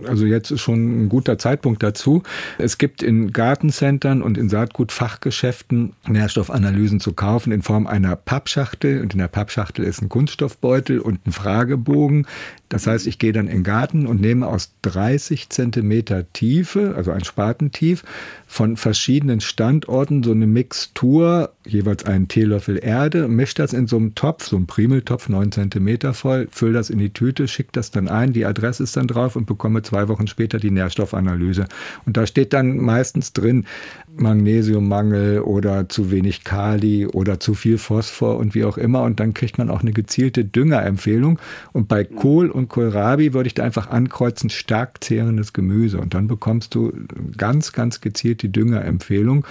[0.09, 2.23] Also jetzt ist schon ein guter Zeitpunkt dazu.
[2.59, 9.01] Es gibt in Gartencentern und in Saatgutfachgeschäften Nährstoffanalysen zu kaufen in Form einer Pappschachtel.
[9.01, 12.27] Und in der Pappschachtel ist ein Kunststoffbeutel und ein Fragebogen.
[12.69, 17.13] Das heißt, ich gehe dann in den Garten und nehme aus 30 Zentimeter Tiefe, also
[17.13, 18.03] ein Spatentief,
[18.47, 24.15] von verschiedenen Standorten so eine Mixtur, jeweils einen Teelöffel Erde, mische das in so einem
[24.15, 28.09] Topf, so einem Primeltopf, 9 Zentimeter voll, fülle das in die Tüte, schicke das dann
[28.09, 31.67] ein, die Adresse ist dann drauf und bekomme zwei Wochen später die Nährstoffanalyse.
[32.07, 33.67] Und da steht dann meistens drin,
[34.17, 39.03] Magnesiummangel oder zu wenig Kali oder zu viel Phosphor und wie auch immer.
[39.03, 41.39] Und dann kriegt man auch eine gezielte Düngerempfehlung.
[41.73, 45.99] Und bei Kohl und Kohlrabi würde ich da einfach ankreuzen, stark zehrendes Gemüse.
[45.99, 46.93] Und dann bekommst du
[47.37, 49.47] ganz, ganz gezielt die Düngerempfehlung.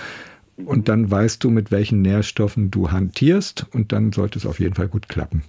[0.64, 3.66] Und dann weißt du, mit welchen Nährstoffen du hantierst.
[3.74, 5.44] Und dann sollte es auf jeden Fall gut klappen.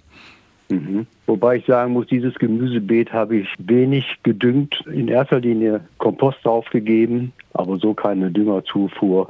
[0.69, 1.07] Mhm.
[1.25, 4.83] Wobei ich sagen muss, dieses Gemüsebeet habe ich wenig gedüngt.
[4.91, 9.29] In erster Linie Kompost draufgegeben, aber so keine Düngerzufuhr.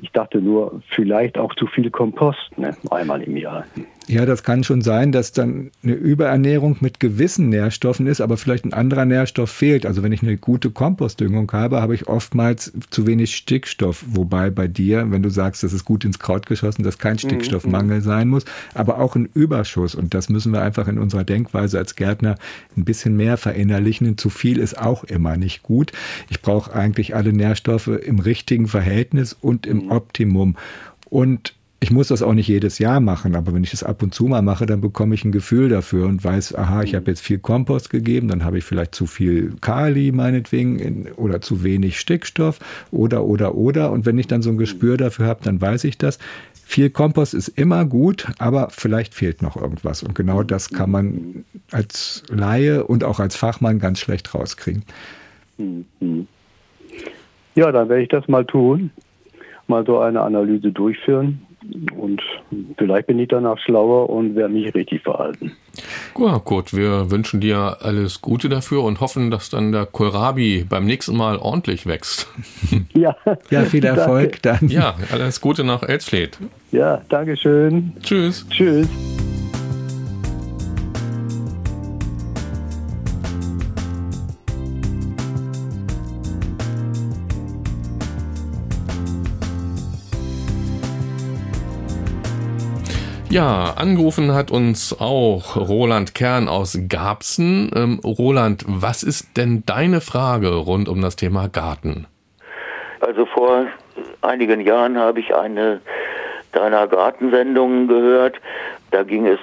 [0.00, 2.76] Ich dachte nur, vielleicht auch zu viel Kompost, ne?
[2.90, 3.64] einmal im Jahr.
[4.08, 8.64] Ja, das kann schon sein, dass dann eine Überernährung mit gewissen Nährstoffen ist, aber vielleicht
[8.64, 9.84] ein anderer Nährstoff fehlt.
[9.84, 14.04] Also wenn ich eine gute Kompostdüngung habe, habe ich oftmals zu wenig Stickstoff.
[14.06, 17.18] Wobei bei dir, wenn du sagst, das ist gut ins Kraut geschossen, dass kein mhm,
[17.18, 18.04] Stickstoffmangel mhm.
[18.04, 19.96] sein muss, aber auch ein Überschuss.
[19.96, 22.36] Und das müssen wir einfach in unserer Denkweise als Gärtner
[22.76, 24.16] ein bisschen mehr verinnerlichen.
[24.18, 25.90] Zu viel ist auch immer nicht gut.
[26.30, 29.92] Ich brauche eigentlich alle Nährstoffe im richtigen Verhältnis und im mhm.
[29.92, 30.56] Optimum.
[31.08, 34.14] Und ich muss das auch nicht jedes Jahr machen, aber wenn ich das ab und
[34.14, 37.20] zu mal mache, dann bekomme ich ein Gefühl dafür und weiß, aha, ich habe jetzt
[37.20, 42.00] viel Kompost gegeben, dann habe ich vielleicht zu viel Kali meinetwegen in, oder zu wenig
[42.00, 45.84] Stickstoff oder oder oder und wenn ich dann so ein Gespür dafür habe, dann weiß
[45.84, 46.18] ich das.
[46.64, 51.44] Viel Kompost ist immer gut, aber vielleicht fehlt noch irgendwas und genau das kann man
[51.70, 54.82] als Laie und auch als Fachmann ganz schlecht rauskriegen.
[55.58, 56.26] Mhm.
[57.54, 58.90] Ja, dann werde ich das mal tun,
[59.68, 61.40] mal so eine Analyse durchführen
[61.98, 62.22] Und
[62.78, 65.52] vielleicht bin ich danach schlauer und werde mich richtig verhalten.
[66.18, 70.84] Ja, gut, wir wünschen dir alles Gute dafür und hoffen, dass dann der Kohlrabi beim
[70.86, 72.28] nächsten Mal ordentlich wächst.
[72.94, 73.14] Ja,
[73.50, 74.68] Ja, viel Erfolg dann.
[74.68, 76.38] Ja, alles Gute nach Elsfleth.
[76.72, 77.92] ja, Dankeschön.
[78.02, 78.46] Tschüss.
[78.48, 78.88] Tschüss.
[93.36, 97.70] Ja, angerufen hat uns auch Roland Kern aus Garbsen.
[97.76, 102.06] Ähm, Roland, was ist denn deine Frage rund um das Thema Garten?
[103.00, 103.66] Also vor
[104.22, 105.82] einigen Jahren habe ich eine
[106.52, 108.40] deiner Gartensendungen gehört.
[108.90, 109.40] Da ging es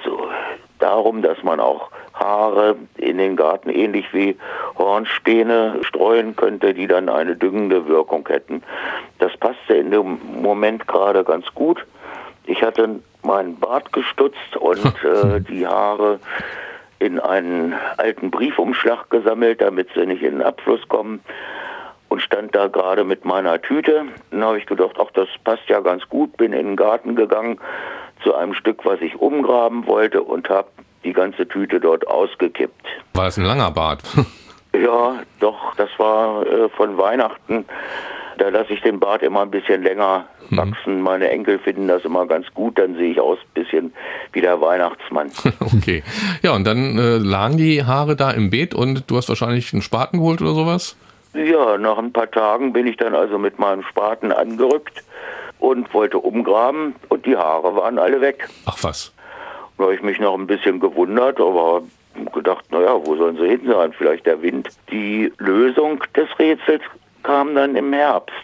[0.80, 4.36] darum, dass man auch Haare in den Garten ähnlich wie
[4.76, 8.64] Hornspäne streuen könnte, die dann eine düngende Wirkung hätten.
[9.20, 11.86] Das passte in dem Moment gerade ganz gut.
[12.46, 16.20] Ich hatte meinen Bart gestutzt und äh, die Haare
[16.98, 21.20] in einen alten Briefumschlag gesammelt, damit sie nicht in den Abfluss kommen
[22.08, 24.04] und stand da gerade mit meiner Tüte.
[24.30, 27.58] Dann habe ich gedacht, ach, das passt ja ganz gut, bin in den Garten gegangen
[28.22, 30.68] zu einem Stück, was ich umgraben wollte und habe
[31.04, 32.86] die ganze Tüte dort ausgekippt.
[33.14, 34.02] War das ein langer Bart?
[34.74, 37.64] Ja, doch, das war äh, von Weihnachten.
[38.38, 41.00] Da lasse ich den Bart immer ein bisschen länger wachsen.
[41.00, 43.94] Meine Enkel finden das immer ganz gut, dann sehe ich aus ein bisschen
[44.32, 45.30] wie der Weihnachtsmann.
[45.60, 46.02] okay.
[46.42, 49.82] Ja, und dann äh, lagen die Haare da im Beet und du hast wahrscheinlich einen
[49.82, 50.96] Spaten geholt oder sowas?
[51.34, 55.04] Ja, nach ein paar Tagen bin ich dann also mit meinem Spaten angerückt
[55.58, 58.48] und wollte umgraben und die Haare waren alle weg.
[58.66, 59.12] Ach was.
[59.78, 61.82] Da habe ich mich noch ein bisschen gewundert, aber
[62.32, 63.92] gedacht, naja, wo sollen sie hin sein?
[63.92, 64.68] Vielleicht der Wind.
[64.90, 66.82] Die Lösung des Rätsels
[67.22, 68.34] kam dann im Herbst.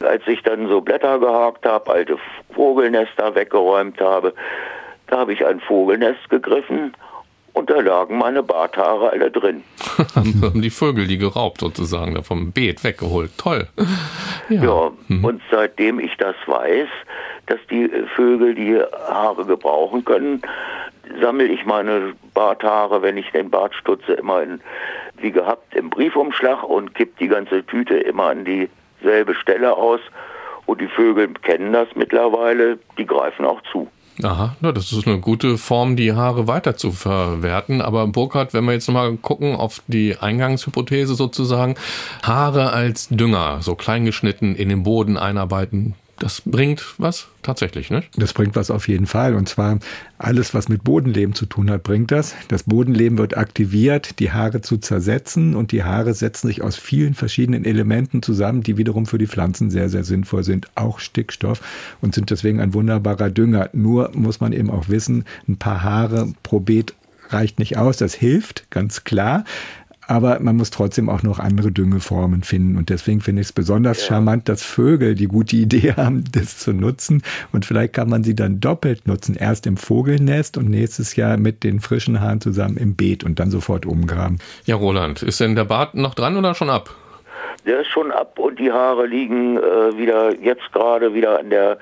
[0.00, 2.18] Als ich dann so Blätter gehakt habe, alte
[2.54, 4.32] Vogelnester weggeräumt habe,
[5.08, 6.92] da habe ich ein Vogelnest gegriffen
[7.52, 9.64] und da lagen meine Barthaare alle drin.
[10.14, 13.32] haben die Vögel die geraubt sozusagen, da vom Beet weggeholt.
[13.36, 13.66] Toll.
[14.48, 16.88] Ja, ja und seitdem ich das weiß,
[17.46, 20.42] dass die Vögel die Haare gebrauchen können,
[21.20, 24.60] sammle ich meine Barthaare, wenn ich den Bart stutze, immer in,
[25.16, 30.00] wie gehabt im Briefumschlag und kipp die ganze Tüte immer an dieselbe Stelle aus.
[30.66, 33.88] Und die Vögel kennen das mittlerweile, die greifen auch zu.
[34.22, 37.80] Aha, na, das ist eine gute Form, die Haare weiter zu verwerten.
[37.80, 41.76] Aber Burkhard, wenn wir jetzt nochmal gucken auf die Eingangshypothese sozusagen,
[42.22, 48.02] Haare als Dünger, so klein geschnitten in den Boden einarbeiten, das bringt was tatsächlich, ne?
[48.16, 49.34] Das bringt was auf jeden Fall.
[49.34, 49.78] Und zwar
[50.18, 52.34] alles, was mit Bodenleben zu tun hat, bringt das.
[52.48, 57.14] Das Bodenleben wird aktiviert, die Haare zu zersetzen und die Haare setzen sich aus vielen
[57.14, 60.68] verschiedenen Elementen zusammen, die wiederum für die Pflanzen sehr, sehr sinnvoll sind.
[60.74, 61.60] Auch Stickstoff
[62.00, 63.70] und sind deswegen ein wunderbarer Dünger.
[63.72, 66.94] Nur muss man eben auch wissen, ein paar Haare pro Beet
[67.30, 67.96] reicht nicht aus.
[67.96, 69.44] Das hilft, ganz klar
[70.08, 72.76] aber man muss trotzdem auch noch andere Düngeformen finden.
[72.78, 74.06] Und deswegen finde ich es besonders ja.
[74.08, 77.22] charmant, dass Vögel die gute Idee haben, das zu nutzen.
[77.52, 79.34] Und vielleicht kann man sie dann doppelt nutzen.
[79.34, 83.50] Erst im Vogelnest und nächstes Jahr mit den frischen Haaren zusammen im Beet und dann
[83.50, 84.38] sofort umgraben.
[84.64, 86.94] Ja, Roland, ist denn der Bart noch dran oder schon ab?
[87.68, 91.78] Der ist schon ab und die Haare liegen äh, wieder jetzt gerade wieder an der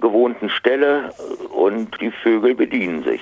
[0.00, 1.14] gewohnten Stelle
[1.54, 3.20] und die Vögel bedienen sich.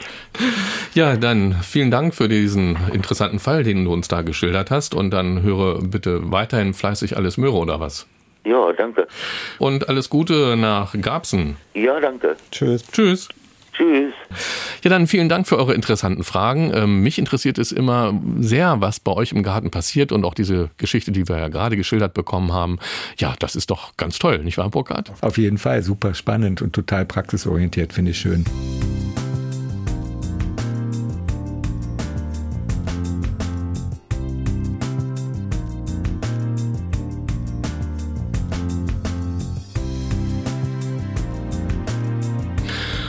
[0.94, 5.10] Ja, dann vielen Dank für diesen interessanten Fall, den du uns da geschildert hast und
[5.10, 8.06] dann höre bitte weiterhin fleißig alles Möhre oder was?
[8.44, 9.06] Ja, danke.
[9.58, 11.56] Und alles Gute nach Garbsen.
[11.74, 12.36] Ja, danke.
[12.50, 12.82] Tschüss.
[12.90, 13.28] Tschüss.
[13.76, 14.14] Tschüss.
[14.82, 16.72] Ja, dann vielen Dank für eure interessanten Fragen.
[16.74, 20.70] Ähm, mich interessiert es immer sehr, was bei euch im Garten passiert und auch diese
[20.76, 22.78] Geschichte, die wir ja gerade geschildert bekommen haben.
[23.18, 25.12] Ja, das ist doch ganz toll, nicht wahr, Burkhard?
[25.20, 28.44] Auf jeden Fall, super spannend und total praxisorientiert, finde ich schön.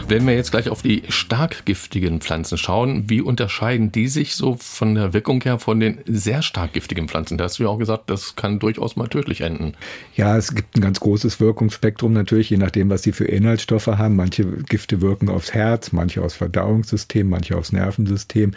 [0.10, 4.56] Wenn wir jetzt gleich auf die stark giftigen Pflanzen schauen, wie unterscheiden die sich so
[4.56, 7.38] von der Wirkung her von den sehr stark giftigen Pflanzen?
[7.38, 9.74] Da hast du ja auch gesagt, das kann durchaus mal tödlich enden.
[10.16, 14.16] Ja, es gibt ein ganz großes Wirkungsspektrum natürlich, je nachdem, was sie für Inhaltsstoffe haben.
[14.16, 18.54] Manche Gifte wirken aufs Herz, manche aufs Verdauungssystem, manche aufs Nervensystem.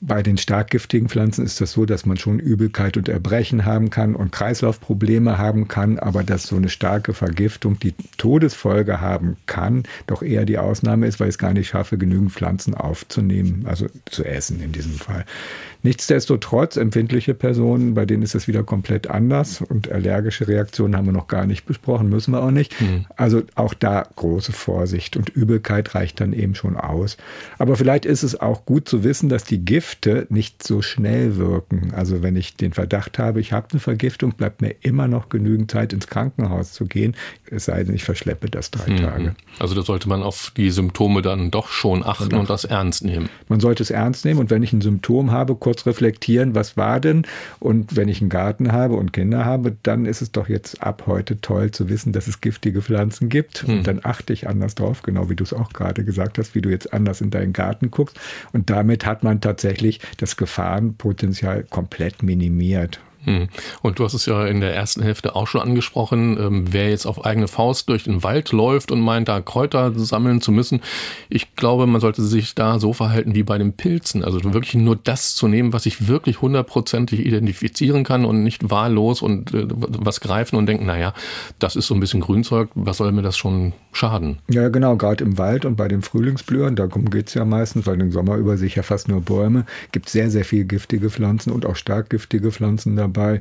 [0.00, 3.90] Bei den stark giftigen Pflanzen ist das so, dass man schon Übelkeit und Erbrechen haben
[3.90, 9.84] kann und Kreislaufprobleme haben kann, aber dass so eine starke Vergiftung die Todesfolge haben kann,
[10.06, 13.86] doch eher die Ausnahme ist, weil ich es gar nicht schaffe, genügend Pflanzen aufzunehmen, also
[14.06, 15.24] zu essen in diesem Fall.
[15.82, 21.12] Nichtsdestotrotz empfindliche Personen, bei denen ist das wieder komplett anders und allergische Reaktionen haben wir
[21.12, 22.78] noch gar nicht besprochen, müssen wir auch nicht.
[22.80, 23.06] Mhm.
[23.16, 27.16] Also auch da große Vorsicht und Übelkeit reicht dann eben schon aus.
[27.58, 31.94] Aber vielleicht ist es auch gut zu wissen, dass die Gifte nicht so schnell wirken.
[31.96, 35.70] Also wenn ich den Verdacht habe, ich habe eine Vergiftung, bleibt mir immer noch genügend
[35.70, 37.16] Zeit ins Krankenhaus zu gehen,
[37.50, 38.96] es sei denn, ich verschleppe das drei mhm.
[38.98, 39.34] Tage.
[39.58, 43.06] Also da sollte man auf die Symptome dann doch schon achten und, und das ernst
[43.06, 43.30] nehmen.
[43.48, 47.00] Man sollte es ernst nehmen und wenn ich ein Symptom habe, kurz reflektieren, was war
[47.00, 47.26] denn?
[47.58, 51.04] Und wenn ich einen Garten habe und Kinder habe, dann ist es doch jetzt ab
[51.06, 53.62] heute toll zu wissen, dass es giftige Pflanzen gibt.
[53.62, 53.78] Hm.
[53.78, 56.60] Und dann achte ich anders drauf, genau wie du es auch gerade gesagt hast, wie
[56.60, 58.20] du jetzt anders in deinen Garten guckst.
[58.52, 59.69] Und damit hat man tatsächlich
[60.18, 63.00] das Gefahrenpotenzial komplett minimiert.
[63.24, 63.48] Hm.
[63.82, 67.04] Und du hast es ja in der ersten Hälfte auch schon angesprochen, ähm, wer jetzt
[67.04, 70.80] auf eigene Faust durch den Wald läuft und meint, da Kräuter sammeln zu müssen.
[71.28, 74.24] Ich glaube, man sollte sich da so verhalten wie bei den Pilzen.
[74.24, 79.20] Also wirklich nur das zu nehmen, was ich wirklich hundertprozentig identifizieren kann und nicht wahllos
[79.20, 81.12] und äh, was greifen und denken, naja,
[81.58, 84.38] das ist so ein bisschen Grünzeug, was soll mir das schon schaden?
[84.48, 88.00] Ja, genau, gerade im Wald und bei den Frühlingsblühern, darum geht es ja meistens, weil
[88.00, 91.66] im Sommer über sich ja fast nur Bäume, gibt sehr, sehr viel giftige Pflanzen und
[91.66, 93.40] auch stark giftige Pflanzen dabei dabei.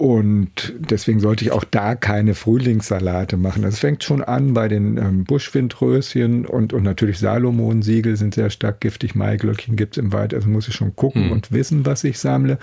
[0.00, 3.60] Und deswegen sollte ich auch da keine Frühlingssalate machen.
[3.60, 8.80] Das fängt schon an bei den ähm, Buschwindröschen und, und natürlich Salomonsiegel sind sehr stark
[8.80, 9.14] giftig.
[9.14, 11.32] Maiglöckchen gibt es im Wald, also muss ich schon gucken mhm.
[11.32, 12.58] und wissen, was ich sammle.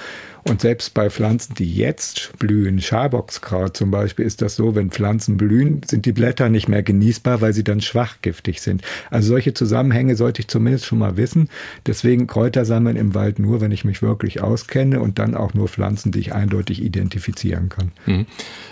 [0.45, 5.38] Und selbst bei Pflanzen, die jetzt blühen, Schaboxkraut zum Beispiel, ist das so, wenn Pflanzen
[5.38, 8.82] blühen, sind die Blätter nicht mehr genießbar, weil sie dann schwach giftig sind.
[9.12, 11.50] Also solche Zusammenhänge sollte ich zumindest schon mal wissen.
[11.86, 15.67] Deswegen Kräuter sammeln im Wald nur, wenn ich mich wirklich auskenne und dann auch nur
[15.67, 17.92] Pflanzen, die ich eindeutig identifiziere identifizieren kann.
[18.06, 18.26] Mhm.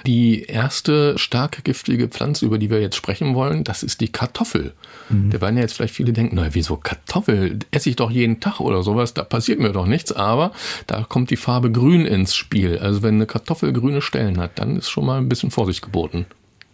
[0.05, 4.73] Die erste stark giftige Pflanze, über die wir jetzt sprechen wollen, das ist die Kartoffel.
[5.09, 5.31] Mhm.
[5.31, 7.59] Da werden ja jetzt vielleicht viele denken, na wieso Kartoffel?
[7.71, 10.11] Esse ich doch jeden Tag oder sowas, da passiert mir doch nichts.
[10.11, 10.51] Aber
[10.87, 12.77] da kommt die Farbe Grün ins Spiel.
[12.79, 16.25] Also wenn eine Kartoffel grüne Stellen hat, dann ist schon mal ein bisschen Vorsicht geboten.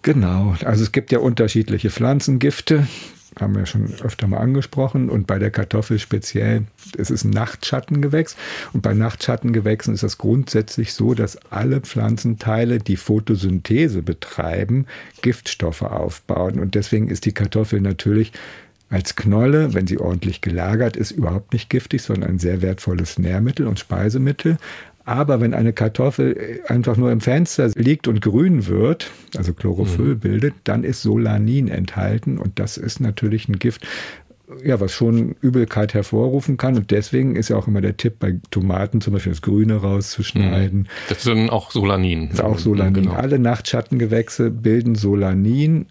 [0.04, 2.88] Genau, also es gibt ja unterschiedliche Pflanzengifte
[3.40, 5.10] haben wir schon öfter mal angesprochen.
[5.10, 6.64] Und bei der Kartoffel speziell,
[6.98, 8.36] es ist ein Nachtschattengewächs.
[8.74, 14.86] Und bei Nachtschattengewächsen ist das grundsätzlich so, dass alle Pflanzenteile, die Photosynthese betreiben,
[15.22, 16.60] Giftstoffe aufbauen.
[16.60, 18.34] Und deswegen ist die Kartoffel natürlich
[18.92, 23.66] als Knolle, wenn sie ordentlich gelagert ist, überhaupt nicht giftig, sondern ein sehr wertvolles Nährmittel
[23.66, 24.58] und Speisemittel.
[25.04, 30.16] Aber wenn eine Kartoffel äh, einfach nur im Fenster liegt und grün wird, also Chlorophyll
[30.16, 30.20] mhm.
[30.20, 33.88] bildet, dann ist Solanin enthalten und das ist natürlich ein Gift,
[34.64, 36.76] ja, was schon Übelkeit hervorrufen kann.
[36.76, 40.80] Und deswegen ist ja auch immer der Tipp, bei Tomaten zum Beispiel das Grüne rauszuschneiden.
[40.80, 40.88] Mhm.
[41.10, 42.30] Das ist dann auch Solanin.
[42.30, 42.94] Das ist auch Solanin.
[42.94, 43.14] Genau.
[43.14, 45.88] Alle Nachtschattengewächse bilden Solanin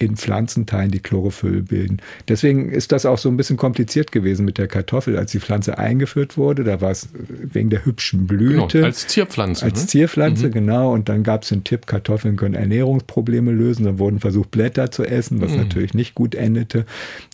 [0.00, 1.98] in Pflanzenteilen, die Chlorophyll bilden.
[2.26, 5.76] Deswegen ist das auch so ein bisschen kompliziert gewesen mit der Kartoffel, als die Pflanze
[5.78, 6.64] eingeführt wurde.
[6.64, 8.78] Da war es wegen der hübschen Blüte.
[8.78, 9.64] Genau, als Zierpflanze.
[9.64, 9.86] Als ne?
[9.88, 10.52] Zierpflanze, mhm.
[10.52, 10.92] genau.
[10.92, 13.84] Und dann gab es den Tipp, Kartoffeln können Ernährungsprobleme lösen.
[13.84, 15.58] Dann wurden versucht, Blätter zu essen, was mhm.
[15.58, 16.86] natürlich nicht gut endete.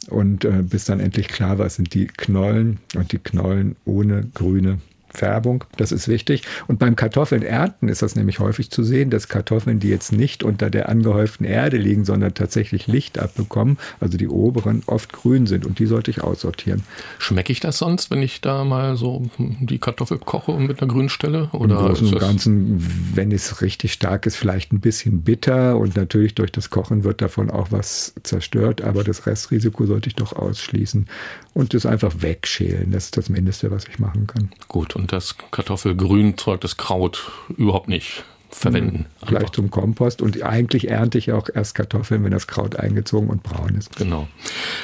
[0.09, 4.25] Und äh, bis dann endlich klar war, es sind die Knollen und die Knollen ohne
[4.35, 4.79] grüne
[5.17, 6.43] Färbung, das ist wichtig.
[6.69, 10.45] Und beim Kartoffeln ernten ist das nämlich häufig zu sehen, dass Kartoffeln, die jetzt nicht
[10.45, 15.67] unter der angehäuften Erde liegen, sondern tatsächlich Licht abbekommen, also die oberen, oft grün sind
[15.67, 16.83] und die sollte ich aussortieren.
[17.19, 20.91] Schmecke ich das sonst, wenn ich da mal so die Kartoffel koche und mit einer
[20.91, 21.49] grünen Stelle?
[21.53, 25.97] Oder Im Großen und Ganzen, wenn es richtig stark ist, vielleicht ein bisschen bitter und
[25.97, 30.35] natürlich durch das Kochen wird davon auch was zerstört, aber das Restrisiko sollte ich doch
[30.35, 31.07] ausschließen
[31.55, 32.93] und es einfach wegschälen.
[32.93, 34.51] Das ist das Mindeste, was ich machen kann.
[34.69, 39.07] Gut, und das Kartoffelgrünzeug, das Kraut überhaupt nicht verwenden.
[39.27, 43.43] Vielleicht zum Kompost und eigentlich ernte ich auch erst Kartoffeln, wenn das Kraut eingezogen und
[43.43, 43.97] braun ist.
[43.97, 44.29] Genau.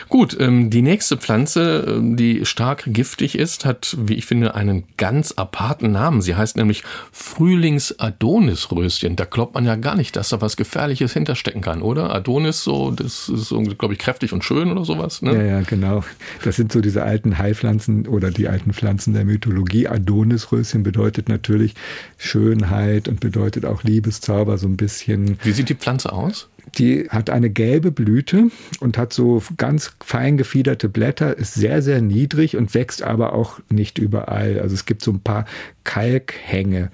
[0.09, 4.85] Gut, ähm, die nächste Pflanze, ähm, die stark giftig ist, hat, wie ich finde, einen
[4.96, 6.22] ganz aparten Namen.
[6.22, 9.16] Sie heißt nämlich Frühlings-Adonis-Röschen.
[9.16, 12.14] Da glaubt man ja gar nicht, dass da was Gefährliches hinterstecken kann, oder?
[12.14, 15.22] Adonis, so, das ist, glaube ich, kräftig und schön oder sowas.
[15.22, 15.35] Ne?
[15.35, 16.05] Ja, ja, genau.
[16.44, 19.88] Das sind so diese alten Heilpflanzen oder die alten Pflanzen der Mythologie.
[19.88, 21.75] Adonis-Röschen bedeutet natürlich
[22.18, 25.38] Schönheit und bedeutet bedeutet auch Liebeszauber so ein bisschen.
[25.43, 26.49] Wie sieht die Pflanze aus?
[26.79, 32.01] Die hat eine gelbe Blüte und hat so ganz fein gefiederte Blätter, ist sehr, sehr
[32.01, 34.61] niedrig und wächst aber auch nicht überall.
[34.61, 35.45] Also es gibt so ein paar
[35.85, 36.91] Kalkhänge.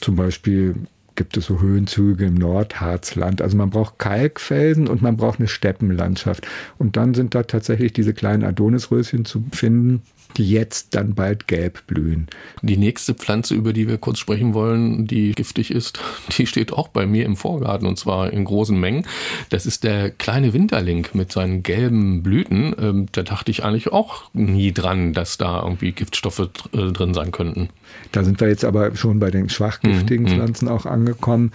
[0.00, 0.74] Zum Beispiel
[1.16, 3.42] gibt es so Höhenzüge im Nordharzland.
[3.42, 6.46] Also man braucht Kalkfelsen und man braucht eine Steppenlandschaft.
[6.78, 10.02] Und dann sind da tatsächlich diese kleinen Adonisröschen zu finden
[10.36, 12.28] die jetzt dann bald gelb blühen.
[12.62, 16.00] Die nächste Pflanze, über die wir kurz sprechen wollen, die giftig ist,
[16.38, 19.06] die steht auch bei mir im Vorgarten und zwar in großen Mengen.
[19.50, 22.74] Das ist der kleine Winterling mit seinen gelben Blüten.
[22.78, 27.32] Ähm, da dachte ich eigentlich auch nie dran, dass da irgendwie Giftstoffe äh, drin sein
[27.32, 27.68] könnten.
[28.12, 30.30] Da sind wir jetzt aber schon bei den schwachgiftigen mhm.
[30.30, 31.52] Pflanzen auch angekommen.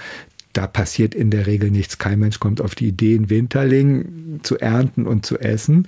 [0.54, 1.97] Da passiert in der Regel nichts.
[1.97, 5.88] Kein Mensch kommt auf die Idee, einen Winterling zu ernten und zu essen.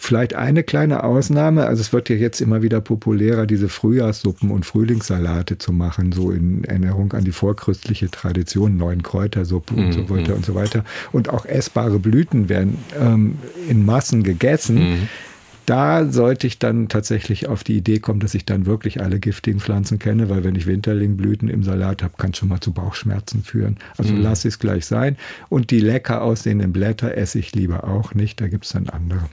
[0.00, 4.64] Vielleicht eine kleine Ausnahme, also es wird ja jetzt immer wieder populärer, diese Frühjahrssuppen und
[4.64, 10.10] Frühlingssalate zu machen, so in Erinnerung an die vorchristliche Tradition, neuen Kräutersuppe und so mhm,
[10.10, 10.84] weiter und so weiter.
[11.10, 13.38] Und auch essbare Blüten werden ähm,
[13.68, 14.76] in Massen gegessen.
[14.76, 15.08] Mhm.
[15.66, 19.58] Da sollte ich dann tatsächlich auf die Idee kommen, dass ich dann wirklich alle giftigen
[19.58, 23.42] Pflanzen kenne, weil wenn ich Winterlingblüten im Salat habe, kann es schon mal zu Bauchschmerzen
[23.42, 23.78] führen.
[23.98, 24.22] Also mhm.
[24.22, 25.16] lasse ich es gleich sein.
[25.48, 29.28] Und die lecker aussehenden Blätter esse ich lieber auch nicht, da gibt es dann andere.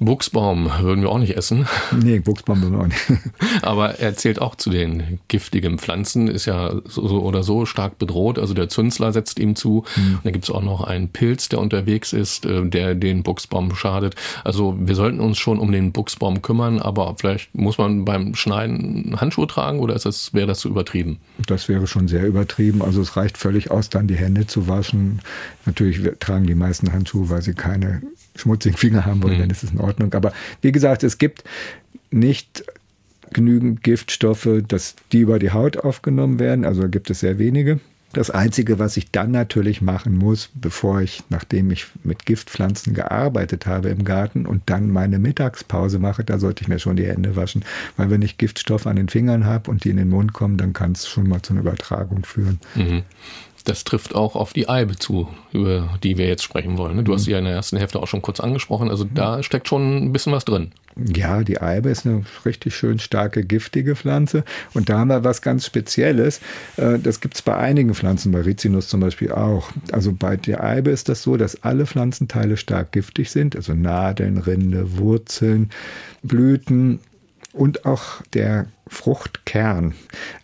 [0.00, 1.66] Buchsbaum würden wir auch nicht essen.
[2.02, 3.20] Nee, Buchsbaum würden wir auch nicht.
[3.62, 8.38] Aber er zählt auch zu den giftigen Pflanzen, ist ja so oder so stark bedroht.
[8.38, 9.84] Also der Zünsler setzt ihm zu.
[9.96, 10.14] Mhm.
[10.14, 13.74] Und da gibt es auch noch einen Pilz, der unterwegs ist, äh, der den Buchsbaum
[13.74, 14.14] schadet.
[14.44, 19.20] Also wir sollten uns schon um den Buchsbaum kümmern, aber vielleicht muss man beim Schneiden
[19.20, 21.18] Handschuhe tragen oder ist das, wäre das zu übertrieben?
[21.46, 22.82] Das wäre schon sehr übertrieben.
[22.82, 25.20] Also es reicht völlig aus, dann die Hände zu waschen.
[25.66, 28.00] Natürlich tragen die meisten Handschuhe, weil sie keine
[28.40, 29.40] schmutzigen Finger haben wollen, mhm.
[29.40, 30.12] dann ist es in Ordnung.
[30.14, 30.32] Aber
[30.62, 31.44] wie gesagt, es gibt
[32.10, 32.64] nicht
[33.32, 36.64] genügend Giftstoffe, dass die über die Haut aufgenommen werden.
[36.64, 37.80] Also gibt es sehr wenige.
[38.12, 43.66] Das Einzige, was ich dann natürlich machen muss, bevor ich, nachdem ich mit Giftpflanzen gearbeitet
[43.66, 47.36] habe im Garten und dann meine Mittagspause mache, da sollte ich mir schon die Hände
[47.36, 47.64] waschen.
[47.96, 50.72] Weil wenn ich Giftstoffe an den Fingern habe und die in den Mund kommen, dann
[50.72, 52.58] kann es schon mal zu einer Übertragung führen.
[52.74, 53.04] Mhm.
[53.64, 56.96] Das trifft auch auf die Eibe zu, über die wir jetzt sprechen wollen.
[56.96, 57.04] Ne?
[57.04, 57.16] Du mhm.
[57.16, 58.90] hast sie ja in der ersten Hälfte auch schon kurz angesprochen.
[58.90, 60.72] Also da steckt schon ein bisschen was drin.
[60.96, 64.44] Ja, die Eibe ist eine richtig schön starke, giftige Pflanze.
[64.74, 66.40] Und da haben wir was ganz Spezielles.
[66.76, 69.70] Äh, das gibt es bei einigen Pflanzen, bei Rizinus zum Beispiel auch.
[69.92, 73.56] Also bei der Eibe ist das so, dass alle Pflanzenteile stark giftig sind.
[73.56, 75.70] Also Nadeln, Rinde, Wurzeln,
[76.22, 77.00] Blüten
[77.52, 79.94] und auch der Fruchtkern.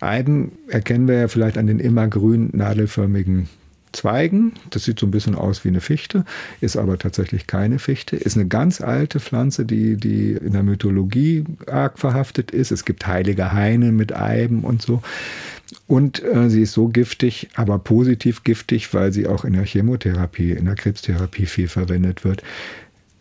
[0.01, 3.49] Eiben erkennen wir ja vielleicht an den immergrün nadelförmigen
[3.93, 4.53] Zweigen.
[4.71, 6.25] Das sieht so ein bisschen aus wie eine Fichte,
[6.61, 8.17] ist aber tatsächlich keine Fichte.
[8.17, 12.71] Ist eine ganz alte Pflanze, die, die in der Mythologie arg verhaftet ist.
[12.71, 15.03] Es gibt heilige Haine mit Eiben und so.
[15.89, 20.53] Und äh, sie ist so giftig, aber positiv giftig, weil sie auch in der Chemotherapie,
[20.53, 22.43] in der Krebstherapie viel verwendet wird.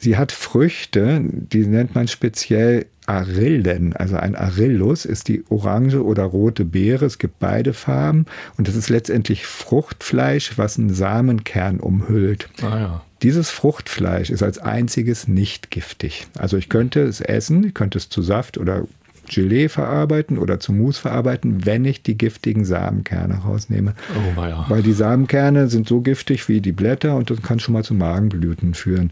[0.06, 3.94] Sie hat Früchte, die nennt man speziell Arillen.
[3.94, 7.06] Also ein Arillus ist die orange oder rote Beere.
[7.06, 8.28] Es gibt beide Farben.
[8.56, 12.50] Und das ist letztendlich Fruchtfleisch, was einen Samenkern umhüllt.
[12.62, 13.02] Ah, ja.
[13.24, 16.28] Dieses Fruchtfleisch ist als einziges nicht giftig.
[16.38, 18.84] Also ich könnte es essen, ich könnte es zu Saft oder
[19.28, 23.96] Gelee verarbeiten oder zu Mousse verarbeiten, wenn ich die giftigen Samenkerne rausnehme.
[24.38, 24.68] Oh, ja.
[24.70, 27.96] Weil die Samenkerne sind so giftig wie die Blätter und das kann schon mal zu
[27.96, 29.10] Magenblüten führen.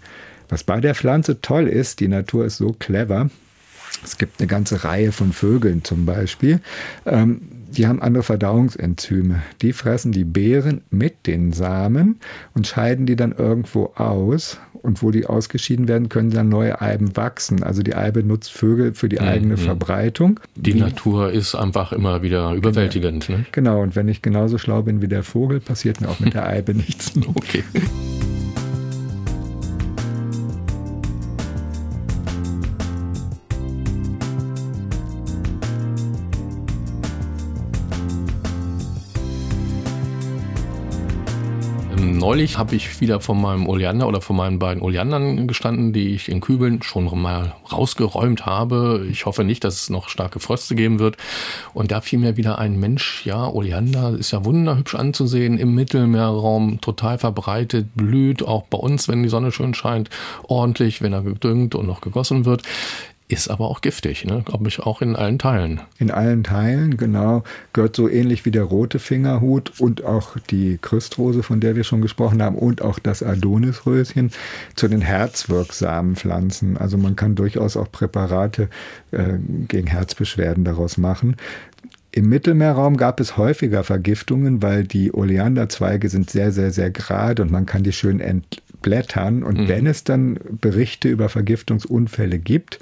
[0.54, 3.32] Was bei der Pflanze toll ist, die Natur ist so clever.
[4.04, 6.60] Es gibt eine ganze Reihe von Vögeln zum Beispiel.
[7.08, 7.42] Ähm,
[7.72, 9.42] die haben andere Verdauungsenzyme.
[9.64, 12.20] Die fressen die Beeren mit den Samen
[12.54, 14.60] und scheiden die dann irgendwo aus.
[14.84, 17.64] Und wo die ausgeschieden werden, können dann neue Eiben wachsen.
[17.64, 19.28] Also die Eibe nutzt Vögel für die mhm.
[19.28, 20.40] eigene Verbreitung.
[20.56, 23.26] Die wie, Natur ist einfach immer wieder überwältigend.
[23.26, 23.40] Genau.
[23.40, 23.46] Ne?
[23.52, 26.46] genau, und wenn ich genauso schlau bin wie der Vogel, passiert mir auch mit der
[26.46, 27.14] Eibe nichts.
[27.26, 27.64] Okay.
[42.24, 46.30] Neulich habe ich wieder von meinem Oleander oder von meinen beiden Oleandern gestanden, die ich
[46.30, 49.06] in Kübeln schon mal rausgeräumt habe.
[49.12, 51.18] Ich hoffe nicht, dass es noch starke Fröste geben wird.
[51.74, 56.80] Und da fiel mir wieder ein Mensch, ja, Oleander ist ja wunderhübsch anzusehen, im Mittelmeerraum
[56.80, 60.10] total verbreitet, blüht auch bei uns, wenn die Sonne schön scheint,
[60.44, 62.64] ordentlich, wenn er gedüngt und noch gegossen wird
[63.28, 64.44] ist aber auch giftig, ne?
[64.46, 65.82] glaube ich, auch in allen Teilen.
[65.98, 67.44] In allen Teilen, genau.
[67.72, 72.02] Gehört so ähnlich wie der rote Fingerhut und auch die Christrose, von der wir schon
[72.02, 74.32] gesprochen haben, und auch das Adonisröschen
[74.76, 76.78] zu den herzwirksamen Pflanzen.
[76.78, 78.70] Also man kann durchaus auch Präparate
[79.12, 81.38] äh, gegen Herzbeschwerden daraus machen.
[82.16, 87.50] Im Mittelmeerraum gab es häufiger Vergiftungen, weil die Oleanderzweige sind sehr, sehr, sehr gerade und
[87.50, 89.42] man kann die schön ent Blättern.
[89.42, 89.68] Und mhm.
[89.68, 92.80] wenn es dann Berichte über Vergiftungsunfälle gibt,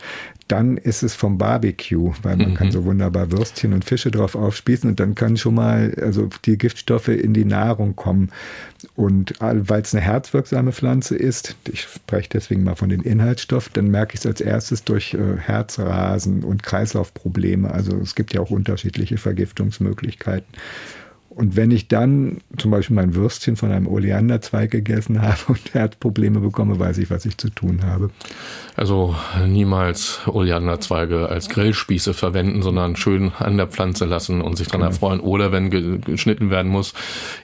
[0.50, 2.56] dann ist es vom Barbecue, weil man mhm.
[2.56, 6.58] kann so wunderbar Würstchen und Fische drauf aufspießen und dann kann schon mal also die
[6.58, 8.32] Giftstoffe in die Nahrung kommen.
[8.96, 13.92] Und weil es eine herzwirksame Pflanze ist, ich spreche deswegen mal von den Inhaltsstoffen, dann
[13.92, 17.72] merke ich es als erstes durch äh, Herzrasen und Kreislaufprobleme.
[17.72, 20.54] Also es gibt ja auch unterschiedliche Vergiftungsmöglichkeiten.
[21.34, 26.42] Und wenn ich dann zum Beispiel mein Würstchen von einem Oleanderzweig gegessen habe und Herzprobleme
[26.42, 28.10] bekomme, weiß ich, was ich zu tun habe.
[28.76, 29.16] Also
[29.48, 34.92] niemals Oleanderzweige als Grillspieße verwenden, sondern schön an der Pflanze lassen und sich daran genau.
[34.92, 35.20] erfreuen.
[35.22, 35.70] Oder wenn
[36.02, 36.94] geschnitten werden muss,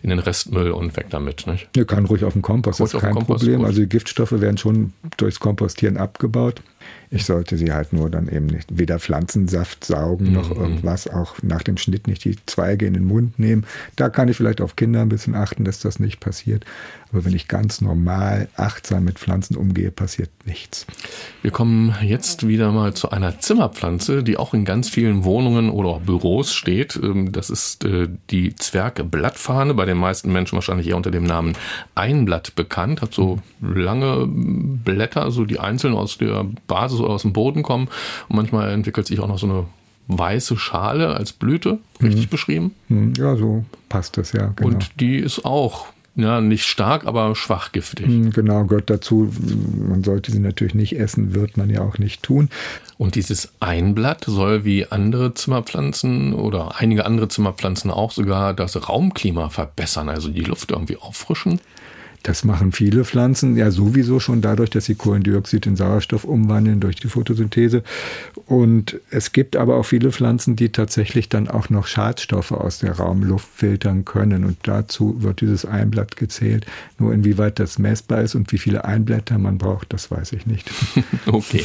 [0.04, 1.48] in den Restmüll und weg damit.
[1.48, 1.70] Nicht?
[1.76, 3.60] Ja, kann ruhig auf dem Kompost, ruhig das ist kein Kompost, Problem.
[3.60, 3.68] Gut.
[3.68, 6.62] Also die Giftstoffe werden schon durchs Kompostieren abgebaut.
[7.10, 10.62] Ich sollte sie halt nur dann eben nicht weder Pflanzensaft saugen noch mhm.
[10.62, 13.66] irgendwas, auch nach dem Schnitt nicht die Zweige in den Mund nehmen.
[13.96, 16.66] Da kann ich vielleicht auf Kinder ein bisschen achten, dass das nicht passiert.
[17.12, 20.86] Aber wenn ich ganz normal achtsam mit Pflanzen umgehe, passiert nichts.
[21.42, 25.90] Wir kommen jetzt wieder mal zu einer Zimmerpflanze, die auch in ganz vielen Wohnungen oder
[25.90, 27.00] auch Büros steht.
[27.02, 31.54] Ähm, das ist äh, die Zwergblattfahne, bei den meisten Menschen wahrscheinlich eher unter dem Namen
[31.96, 33.02] Einblatt bekannt.
[33.02, 36.46] Hat so lange Blätter, so die einzeln aus der
[36.78, 37.88] Basis oder aus dem Boden kommen.
[38.30, 39.66] Und manchmal entwickelt sich auch noch so eine
[40.08, 42.30] weiße Schale als Blüte, richtig mhm.
[42.30, 42.72] beschrieben?
[42.88, 43.14] Mhm.
[43.18, 44.54] Ja, so passt das ja.
[44.56, 44.70] Genau.
[44.70, 48.08] Und die ist auch ja, nicht stark, aber schwach giftig.
[48.08, 49.32] Mhm, genau, gehört dazu.
[49.88, 52.50] Man sollte sie natürlich nicht essen, wird man ja auch nicht tun.
[52.98, 59.50] Und dieses Einblatt soll wie andere Zimmerpflanzen oder einige andere Zimmerpflanzen auch sogar das Raumklima
[59.50, 61.60] verbessern, also die Luft irgendwie auffrischen.
[62.28, 66.98] Das machen viele Pflanzen ja sowieso schon dadurch, dass sie Kohlendioxid in Sauerstoff umwandeln durch
[66.98, 67.84] die Photosynthese.
[68.48, 72.98] Und es gibt aber auch viele Pflanzen, die tatsächlich dann auch noch Schadstoffe aus der
[72.98, 74.44] Raumluft filtern können.
[74.44, 76.66] Und dazu wird dieses Einblatt gezählt.
[77.00, 80.70] Nur inwieweit das messbar ist und wie viele Einblätter man braucht, das weiß ich nicht.
[81.28, 81.64] okay.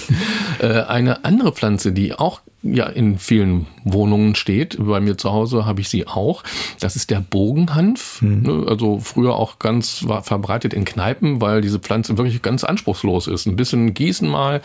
[0.60, 4.76] Äh, eine andere Pflanze, die auch ja in vielen Wohnungen steht.
[4.78, 6.44] Bei mir zu Hause habe ich sie auch.
[6.80, 8.22] Das ist der Bogenhanf.
[8.22, 8.66] Mhm.
[8.68, 13.46] Also früher auch ganz war verbreitet in Kneipen, weil diese Pflanze wirklich ganz anspruchslos ist.
[13.46, 14.62] Ein bisschen gießen mal,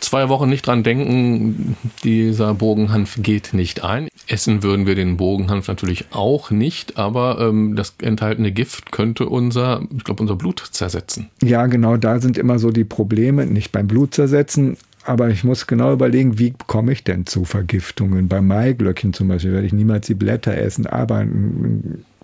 [0.00, 4.08] zwei Wochen nicht dran denken, dieser Bogenhanf geht nicht ein.
[4.26, 9.82] Essen würden wir den Bogenhanf natürlich auch nicht, aber ähm, das enthaltene Gift könnte unser,
[9.96, 11.28] ich glaube, unser Blut zersetzen.
[11.42, 14.76] Ja, genau, da sind immer so die Probleme, nicht beim Blut zersetzen,
[15.08, 18.28] aber ich muss genau überlegen, wie komme ich denn zu Vergiftungen?
[18.28, 21.80] Bei Maiglöckchen zum Beispiel werde ich niemals die Blätter essen, aber eine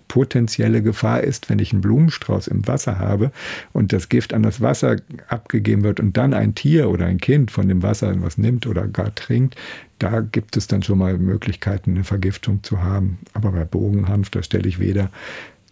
[0.07, 3.31] potenzielle Gefahr ist, wenn ich einen Blumenstrauß im Wasser habe
[3.73, 7.49] und das Gift an das Wasser abgegeben wird und dann ein Tier oder ein Kind
[7.49, 9.55] von dem Wasser was nimmt oder gar trinkt,
[9.97, 13.17] da gibt es dann schon mal Möglichkeiten, eine Vergiftung zu haben.
[13.33, 15.09] Aber bei Bogenhanf, da stelle ich weder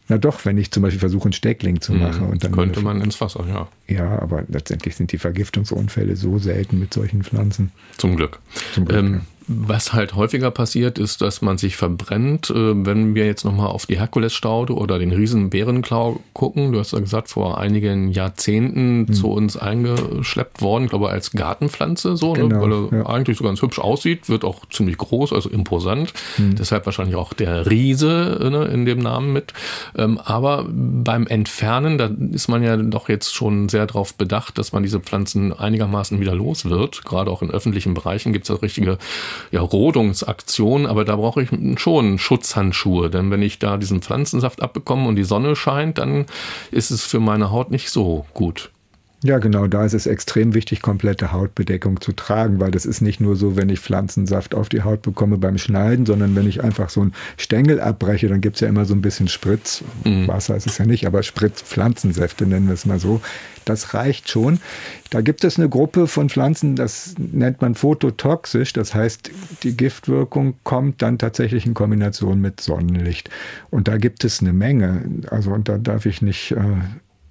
[0.10, 2.02] na doch, wenn ich zum Beispiel versuche, einen Steckling zu mhm.
[2.02, 2.28] machen.
[2.28, 3.68] Und dann könnte man ins Wasser, ja.
[3.88, 7.72] Ja, aber letztendlich sind die Vergiftungsunfälle so selten mit solchen Pflanzen.
[7.98, 8.40] Zum Glück.
[8.74, 12.50] Zum Glück ähm, was halt häufiger passiert, ist, dass man sich verbrennt.
[12.50, 17.00] Äh, wenn wir jetzt nochmal auf die Herkulesstaude oder den Riesenbärenklau gucken, du hast ja
[17.00, 19.14] gesagt, vor einigen Jahrzehnten hm.
[19.14, 22.48] zu uns eingeschleppt worden, glaube als Gartenpflanze, so, ne?
[22.48, 22.62] genau, ne?
[22.62, 23.06] weil er ja.
[23.08, 26.14] eigentlich so ganz hübsch aussieht, wird auch ziemlich groß, also imposant.
[26.36, 26.56] Hm.
[26.56, 29.54] Deshalb wahrscheinlich auch der Riese ne, in dem Namen mit.
[29.96, 34.72] Ähm, aber beim Entfernen, da ist man ja doch jetzt schon sehr darauf bedacht, dass
[34.72, 37.06] man diese Pflanzen einigermaßen wieder los wird.
[37.06, 38.98] Gerade auch in öffentlichen Bereichen gibt es ja richtige
[39.52, 45.08] ja, Rodungsaktion, aber da brauche ich schon Schutzhandschuhe, denn wenn ich da diesen Pflanzensaft abbekomme
[45.08, 46.26] und die Sonne scheint, dann
[46.72, 48.72] ist es für meine Haut nicht so gut.
[49.26, 53.22] Ja, genau, da ist es extrem wichtig, komplette Hautbedeckung zu tragen, weil das ist nicht
[53.22, 56.90] nur so, wenn ich Pflanzensaft auf die Haut bekomme beim Schneiden, sondern wenn ich einfach
[56.90, 60.58] so einen Stängel abbreche, dann gibt es ja immer so ein bisschen Spritzwasser, mhm.
[60.58, 63.22] ist es ja nicht, aber Spritzpflanzensäfte nennen wir es mal so.
[63.64, 64.60] Das reicht schon.
[65.10, 69.32] Da gibt es eine Gruppe von Pflanzen, das nennt man phototoxisch, das heißt,
[69.64, 73.30] die Giftwirkung kommt dann tatsächlich in Kombination mit Sonnenlicht.
[73.70, 75.06] Und da gibt es eine Menge.
[75.30, 76.58] Also, und da darf ich nicht äh,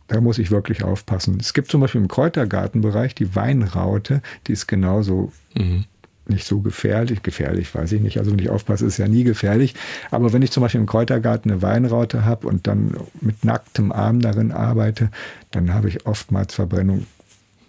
[0.08, 1.38] da muss ich wirklich aufpassen.
[1.40, 5.84] Es gibt zum Beispiel im Kräutergartenbereich die Weinraute, die ist genauso mhm.
[6.26, 7.22] nicht so gefährlich.
[7.22, 8.18] Gefährlich weiß ich nicht.
[8.18, 9.74] Also wenn ich aufpasse, ist ja nie gefährlich.
[10.10, 14.20] Aber wenn ich zum Beispiel im Kräutergarten eine Weinraute habe und dann mit nacktem Arm
[14.20, 15.10] darin arbeite,
[15.50, 17.06] dann habe ich oftmals Verbrennung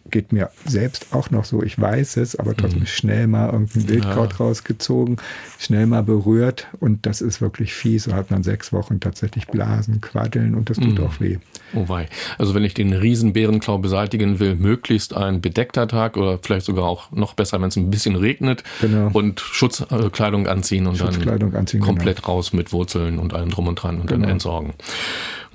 [0.10, 2.86] geht mir selbst auch noch so, ich weiß es, aber trotzdem mhm.
[2.88, 4.38] schnell mal irgendein Wildkraut ja.
[4.38, 5.18] rausgezogen,
[5.60, 8.04] schnell mal berührt und das ist wirklich fies.
[8.04, 11.06] So hat man sechs Wochen tatsächlich Blasen, Quaddeln und das tut mhm.
[11.06, 11.38] auch weh.
[11.74, 12.08] Oh wei.
[12.38, 17.12] Also wenn ich den Riesenbärenklau beseitigen will, möglichst ein bedeckter Tag oder vielleicht sogar auch
[17.12, 19.10] noch besser, wenn es ein bisschen regnet genau.
[19.14, 22.34] und Schutzkleidung anziehen und dann anziehen, komplett genau.
[22.34, 24.22] raus mit Wurzeln und allem drum und dran und genau.
[24.22, 24.74] dann entsorgen.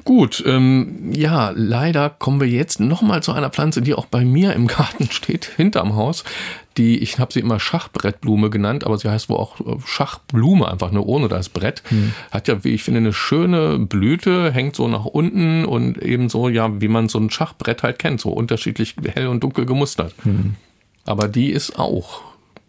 [0.09, 4.55] Gut, ähm, ja, leider kommen wir jetzt nochmal zu einer Pflanze, die auch bei mir
[4.55, 6.25] im Garten steht, hinterm Haus.
[6.79, 10.93] Die, ich habe sie immer Schachbrettblume genannt, aber sie heißt wohl auch äh, Schachblume, einfach
[10.93, 11.83] nur ohne das Brett.
[11.91, 12.15] Hm.
[12.31, 16.81] Hat ja, wie ich finde, eine schöne Blüte, hängt so nach unten und ebenso, ja,
[16.81, 20.15] wie man so ein Schachbrett halt kennt, so unterschiedlich hell und dunkel gemustert.
[20.23, 20.55] Hm.
[21.05, 22.23] Aber die ist auch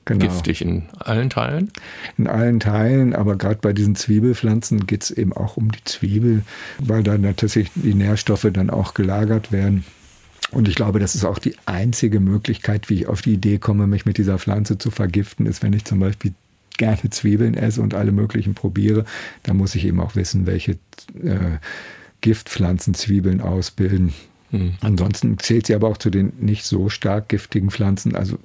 [0.10, 0.26] Genau.
[0.26, 1.72] Giftig in allen Teilen?
[2.18, 6.42] In allen Teilen, aber gerade bei diesen Zwiebelpflanzen geht es eben auch um die Zwiebel,
[6.80, 9.86] weil da natürlich die Nährstoffe dann auch gelagert werden.
[10.50, 13.86] Und ich glaube, das ist auch die einzige Möglichkeit, wie ich auf die Idee komme,
[13.86, 16.34] mich mit dieser Pflanze zu vergiften, ist, wenn ich zum Beispiel
[16.80, 19.06] gerne Zwiebeln esse und alle möglichen probiere,
[19.44, 20.72] dann muss ich eben auch wissen, welche
[21.24, 21.60] äh,
[22.22, 24.16] Giftpflanzen Zwiebeln ausbilden.
[24.50, 24.74] Hm.
[24.82, 28.16] Ansonsten zählt sie aber auch zu den nicht so stark giftigen Pflanzen.
[28.16, 28.40] Also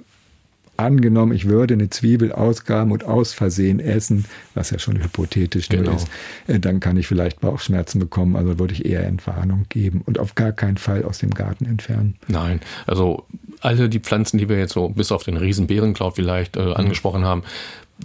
[0.77, 5.91] angenommen, ich würde eine Zwiebel ausgraben und aus Versehen essen, was ja schon hypothetisch genau.
[5.91, 6.07] ist,
[6.47, 8.35] äh, dann kann ich vielleicht Bauchschmerzen bekommen.
[8.35, 12.15] Also würde ich eher Entwarnung geben und auf gar keinen Fall aus dem Garten entfernen.
[12.27, 13.25] Nein, also
[13.61, 17.43] alle die Pflanzen, die wir jetzt so bis auf den Riesenbeerenkraut vielleicht äh, angesprochen haben,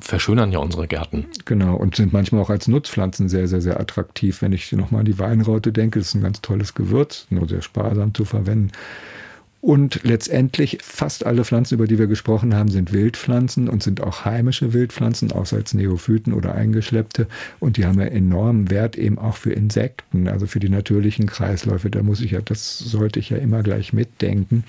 [0.01, 1.27] verschönern ja unsere Gärten.
[1.45, 4.43] Genau, und sind manchmal auch als Nutzpflanzen sehr, sehr, sehr attraktiv.
[4.43, 7.62] Wenn ich nochmal an die Weinraute denke, das ist ein ganz tolles Gewürz, nur sehr
[7.62, 8.71] sparsam zu verwenden.
[9.61, 14.25] Und letztendlich fast alle Pflanzen, über die wir gesprochen haben, sind Wildpflanzen und sind auch
[14.25, 17.27] heimische Wildpflanzen, außer als Neophyten oder eingeschleppte.
[17.59, 21.91] Und die haben ja enormen Wert eben auch für Insekten, also für die natürlichen Kreisläufe.
[21.91, 24.65] Da muss ich ja, das sollte ich ja immer gleich mitdenken.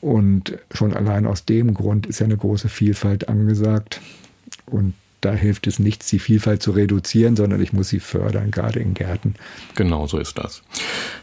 [0.00, 4.00] Und schon allein aus dem Grund ist ja eine große Vielfalt angesagt.
[4.66, 8.78] Und da hilft es nichts, die Vielfalt zu reduzieren, sondern ich muss sie fördern, gerade
[8.78, 9.34] in Gärten.
[9.74, 10.62] Genau so ist das.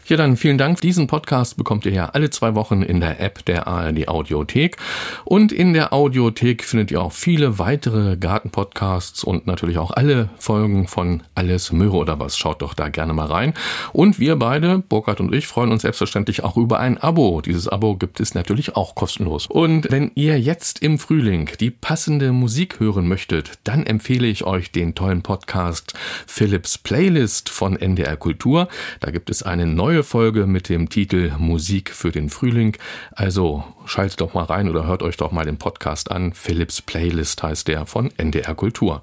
[0.06, 0.80] Ja, dann vielen Dank.
[0.80, 4.76] Diesen Podcast bekommt ihr ja alle zwei Wochen in der App der ARD Audiothek.
[5.24, 10.86] Und in der Audiothek findet ihr auch viele weitere Gartenpodcasts und natürlich auch alle Folgen
[10.86, 12.36] von Alles Möhre oder was.
[12.36, 13.54] Schaut doch da gerne mal rein.
[13.92, 17.40] Und wir beide, Burkhard und ich, freuen uns selbstverständlich auch über ein Abo.
[17.40, 19.46] Dieses Abo gibt es natürlich auch kostenlos.
[19.46, 24.72] Und wenn ihr jetzt im Frühling die passende Musik hören möchtet, dann empfehle ich euch
[24.72, 25.94] den tollen Podcast
[26.26, 28.68] Philips Playlist von NDR Kultur.
[29.00, 32.76] Da gibt es eine neue Folge mit dem Titel Musik für den Frühling.
[33.12, 36.32] Also schaltet doch mal rein oder hört euch doch mal den Podcast an.
[36.32, 39.02] Philips Playlist heißt der von NDR Kultur.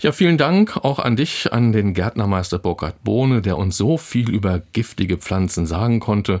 [0.00, 4.30] Ja, vielen Dank auch an dich, an den Gärtnermeister Burkhard Bohne, der uns so viel
[4.30, 6.40] über giftige Pflanzen sagen konnte.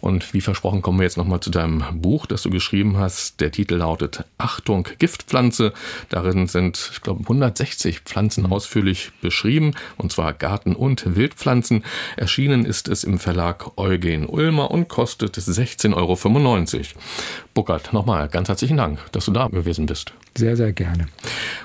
[0.00, 3.40] Und wie versprochen kommen wir jetzt nochmal zu deinem Buch, das du geschrieben hast.
[3.40, 5.72] Der Titel lautet Achtung, Giftpflanze.
[6.08, 11.84] Darin sind, ich glaube, 160 Pflanzen ausführlich beschrieben, und zwar Garten- und Wildpflanzen.
[12.16, 16.16] Erschienen ist es im Verlag Eugen Ulmer und kostet 16,95 Euro.
[17.54, 20.12] Buckert, nochmal ganz herzlichen Dank, dass du da gewesen bist.
[20.36, 21.06] Sehr, sehr gerne.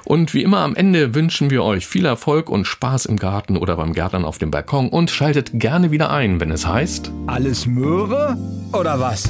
[0.03, 3.77] Und wie immer am Ende wünschen wir euch viel Erfolg und Spaß im Garten oder
[3.77, 8.37] beim Gärtnern auf dem Balkon und schaltet gerne wieder ein, wenn es heißt Alles Möhre
[8.73, 9.29] oder was?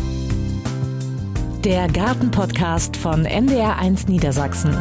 [1.64, 4.78] Der Gartenpodcast von NDR1 Niedersachsen.